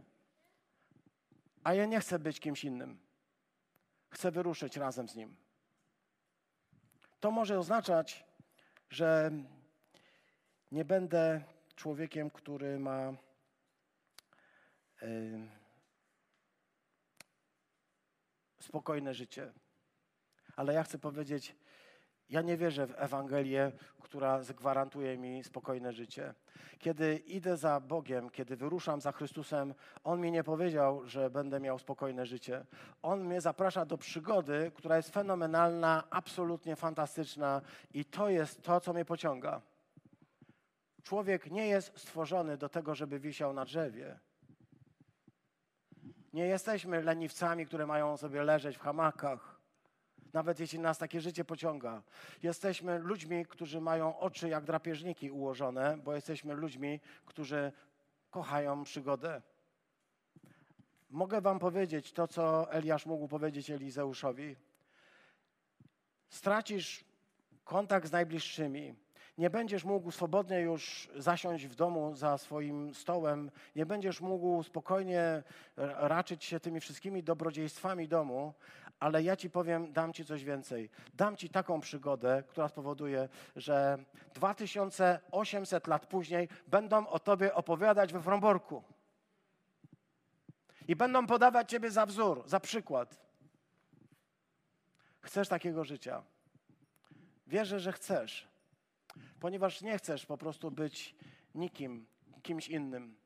A 1.63 1.73
ja 1.73 1.85
nie 1.85 1.99
chcę 1.99 2.19
być 2.19 2.39
kimś 2.39 2.63
innym. 2.63 2.99
Chcę 4.09 4.31
wyruszyć 4.31 4.77
razem 4.77 5.09
z 5.09 5.15
nim. 5.15 5.35
To 7.19 7.31
może 7.31 7.59
oznaczać, 7.59 8.25
że 8.89 9.31
nie 10.73 10.85
będę 10.85 11.41
człowiekiem, 11.75 12.29
który 12.29 12.79
ma 12.79 13.13
y, 15.03 15.47
spokojne 18.59 19.13
życie. 19.13 19.53
Ale 20.55 20.73
ja 20.73 20.83
chcę 20.83 20.99
powiedzieć, 20.99 21.55
ja 22.29 22.41
nie 22.41 22.57
wierzę 22.57 22.87
w 22.87 22.93
Ewangelię, 22.97 23.71
która 23.99 24.43
zagwarantuje 24.43 25.17
mi 25.17 25.43
spokojne 25.43 25.93
życie. 25.93 26.33
Kiedy 26.79 27.15
idę 27.15 27.57
za 27.57 27.79
Bogiem, 27.79 28.29
kiedy 28.29 28.55
wyruszam 28.55 29.01
za 29.01 29.11
Chrystusem, 29.11 29.73
On 30.03 30.21
mi 30.21 30.31
nie 30.31 30.43
powiedział, 30.43 31.07
że 31.07 31.29
będę 31.29 31.59
miał 31.59 31.79
spokojne 31.79 32.25
życie. 32.25 32.65
On 33.01 33.23
mnie 33.23 33.41
zaprasza 33.41 33.85
do 33.85 33.97
przygody, 33.97 34.71
która 34.75 34.97
jest 34.97 35.09
fenomenalna, 35.09 36.03
absolutnie 36.09 36.75
fantastyczna 36.75 37.61
i 37.93 38.05
to 38.05 38.29
jest 38.29 38.61
to, 38.61 38.79
co 38.79 38.93
mnie 38.93 39.05
pociąga. 39.05 39.72
Człowiek 41.03 41.51
nie 41.51 41.67
jest 41.67 41.99
stworzony 41.99 42.57
do 42.57 42.69
tego, 42.69 42.95
żeby 42.95 43.19
wisiał 43.19 43.53
na 43.53 43.65
drzewie. 43.65 44.19
Nie 46.33 46.45
jesteśmy 46.45 47.01
leniwcami, 47.01 47.65
które 47.65 47.85
mają 47.87 48.17
sobie 48.17 48.43
leżeć 48.43 48.77
w 48.77 48.81
hamakach 48.81 49.63
nawet 50.33 50.59
jeśli 50.59 50.79
nas 50.79 50.97
takie 50.97 51.21
życie 51.21 51.45
pociąga. 51.45 52.03
Jesteśmy 52.43 52.99
ludźmi, 52.99 53.45
którzy 53.45 53.81
mają 53.81 54.19
oczy 54.19 54.49
jak 54.49 54.63
drapieżniki 54.63 55.31
ułożone, 55.31 55.97
bo 55.97 56.15
jesteśmy 56.15 56.53
ludźmi, 56.53 56.99
którzy 57.25 57.71
kochają 58.29 58.83
przygodę. 58.83 59.41
Mogę 61.09 61.41
wam 61.41 61.59
powiedzieć 61.59 62.13
to, 62.13 62.27
co 62.27 62.71
Eliasz 62.71 63.05
mógł 63.05 63.27
powiedzieć 63.27 63.69
Elizeuszowi. 63.69 64.55
Stracisz 66.29 67.05
kontakt 67.63 68.07
z 68.07 68.11
najbliższymi. 68.11 68.95
Nie 69.37 69.49
będziesz 69.49 69.83
mógł 69.83 70.11
swobodnie 70.11 70.59
już 70.59 71.09
zasiąść 71.15 71.67
w 71.67 71.75
domu 71.75 72.15
za 72.15 72.37
swoim 72.37 72.93
stołem, 72.93 73.51
nie 73.75 73.85
będziesz 73.85 74.21
mógł 74.21 74.63
spokojnie 74.63 75.43
raczyć 75.97 76.43
się 76.43 76.59
tymi 76.59 76.79
wszystkimi 76.79 77.23
dobrodziejstwami 77.23 78.07
domu, 78.07 78.53
ale 78.99 79.23
ja 79.23 79.35
ci 79.35 79.49
powiem, 79.49 79.93
dam 79.93 80.13
ci 80.13 80.25
coś 80.25 80.43
więcej. 80.43 80.89
Dam 81.13 81.37
ci 81.37 81.49
taką 81.49 81.79
przygodę, 81.79 82.43
która 82.47 82.67
spowoduje, 82.67 83.29
że 83.55 83.97
2800 84.33 85.87
lat 85.87 86.05
później 86.05 86.49
będą 86.67 87.07
o 87.07 87.19
tobie 87.19 87.53
opowiadać 87.53 88.13
we 88.13 88.21
Fromborku. 88.21 88.83
I 90.87 90.95
będą 90.95 91.27
podawać 91.27 91.69
ciebie 91.69 91.91
za 91.91 92.05
wzór, 92.05 92.43
za 92.45 92.59
przykład. 92.59 93.21
Chcesz 95.21 95.47
takiego 95.47 95.83
życia? 95.83 96.23
Wierzę, 97.47 97.79
że 97.79 97.91
chcesz, 97.91 98.52
ponieważ 99.43 99.81
nie 99.81 99.97
chcesz 99.97 100.25
po 100.25 100.37
prostu 100.37 100.71
być 100.71 101.15
nikim, 101.55 102.05
kimś 102.43 102.69
innym. 102.69 103.17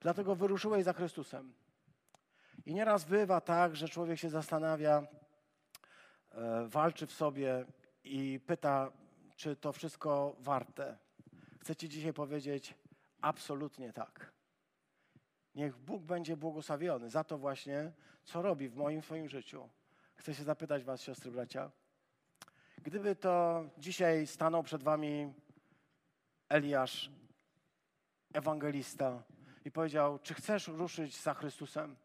Dlatego 0.00 0.34
wyruszyłeś 0.34 0.84
za 0.84 0.92
Chrystusem. 0.92 1.54
I 2.66 2.74
nieraz 2.74 3.04
bywa 3.04 3.40
tak, 3.40 3.76
że 3.76 3.88
człowiek 3.88 4.18
się 4.18 4.30
zastanawia, 4.30 5.06
e, 6.30 6.68
walczy 6.68 7.06
w 7.06 7.12
sobie 7.12 7.64
i 8.04 8.40
pyta, 8.46 8.92
czy 9.36 9.56
to 9.56 9.72
wszystko 9.72 10.36
warte. 10.38 10.98
Chcę 11.60 11.76
Ci 11.76 11.88
dzisiaj 11.88 12.12
powiedzieć, 12.12 12.74
absolutnie 13.20 13.92
tak. 13.92 14.32
Niech 15.54 15.76
Bóg 15.76 16.02
będzie 16.02 16.36
błogosławiony 16.36 17.10
za 17.10 17.24
to 17.24 17.38
właśnie, 17.38 17.92
co 18.24 18.42
robi 18.42 18.68
w 18.68 18.76
moim, 18.76 19.02
swoim 19.02 19.28
życiu. 19.28 19.68
Chcę 20.14 20.34
się 20.34 20.44
zapytać 20.44 20.84
Was, 20.84 21.02
siostry, 21.02 21.30
bracia, 21.30 21.70
gdyby 22.84 23.16
to 23.16 23.64
dzisiaj 23.78 24.26
stanął 24.26 24.62
przed 24.62 24.82
Wami 24.82 25.32
Eliasz, 26.48 27.10
ewangelista, 28.32 29.22
i 29.64 29.70
powiedział, 29.70 30.18
czy 30.18 30.34
chcesz 30.34 30.68
ruszyć 30.68 31.22
za 31.22 31.34
Chrystusem? 31.34 31.96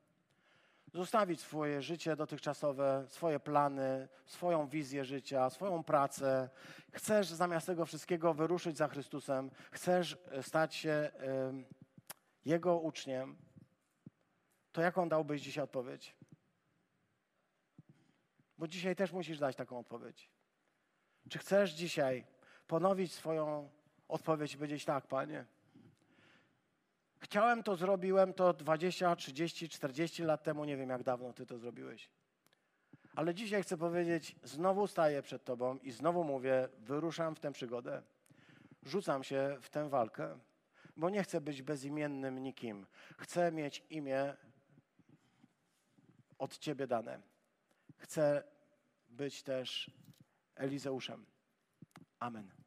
zostawić 0.93 1.41
swoje 1.41 1.82
życie 1.82 2.15
dotychczasowe, 2.15 3.05
swoje 3.09 3.39
plany, 3.39 4.07
swoją 4.25 4.67
wizję 4.67 5.05
życia, 5.05 5.49
swoją 5.49 5.84
pracę. 5.84 6.49
Chcesz 6.93 7.27
zamiast 7.27 7.67
tego 7.67 7.86
wszystkiego 7.86 8.34
wyruszyć 8.34 8.77
za 8.77 8.88
Chrystusem, 8.88 9.51
chcesz 9.71 10.17
e, 10.32 10.43
stać 10.43 10.75
się 10.75 11.11
Jego 12.45 12.80
uczniem, 12.80 13.38
to 14.71 14.82
jaką 14.82 15.09
dałbyś 15.09 15.41
dzisiaj 15.41 15.63
odpowiedź? 15.63 16.15
Bo 18.57 18.67
dzisiaj 18.67 18.95
też 18.95 19.11
musisz 19.11 19.39
dać 19.39 19.55
taką 19.55 19.80
odpowiedź. 19.80 20.39
Czy 21.30 21.39
chcesz 21.39 21.71
dzisiaj 21.71 22.23
ponowić 22.67 23.13
swoją 23.13 23.69
odpowiedź 24.07 24.53
i 24.53 24.57
powiedzieć 24.57 24.86
tak, 24.86 25.07
Panie? 25.07 25.45
Chciałem 27.19 27.63
to, 27.63 27.75
zrobiłem 27.75 28.34
to 28.34 28.53
20, 28.53 29.15
30, 29.15 29.69
40 29.69 30.23
lat 30.23 30.43
temu, 30.43 30.65
nie 30.65 30.77
wiem 30.77 30.89
jak 30.89 31.03
dawno 31.03 31.34
ty 31.34 31.45
to 31.45 31.57
zrobiłeś. 31.57 32.09
Ale 33.15 33.36
dzisiaj 33.36 33.63
chcę 33.63 33.77
powiedzieć, 33.77 34.36
znowu 34.43 34.88
staję 34.88 35.21
przed 35.21 35.43
Tobą 35.43 35.77
i 35.77 35.91
znowu 35.91 36.23
mówię, 36.23 36.69
wyruszam 36.80 37.36
w 37.36 37.39
tę 37.39 37.51
przygodę. 37.51 38.01
Rzucam 38.84 39.23
się 39.23 39.57
w 39.61 39.69
tę 39.69 39.89
walkę, 39.89 40.39
bo 40.97 41.09
nie 41.09 41.23
chcę 41.23 41.41
być 41.41 41.61
bezimiennym 41.61 42.43
nikim. 42.43 42.86
Chcę 43.17 43.51
mieć 43.51 43.84
imię 43.89 44.36
od 46.38 46.57
Ciebie 46.57 46.88
dane. 46.88 47.21
Chcę 47.97 48.43
być 49.09 49.43
też 49.43 49.91
Elizeuszem. 50.60 51.26
Amen. 52.18 52.59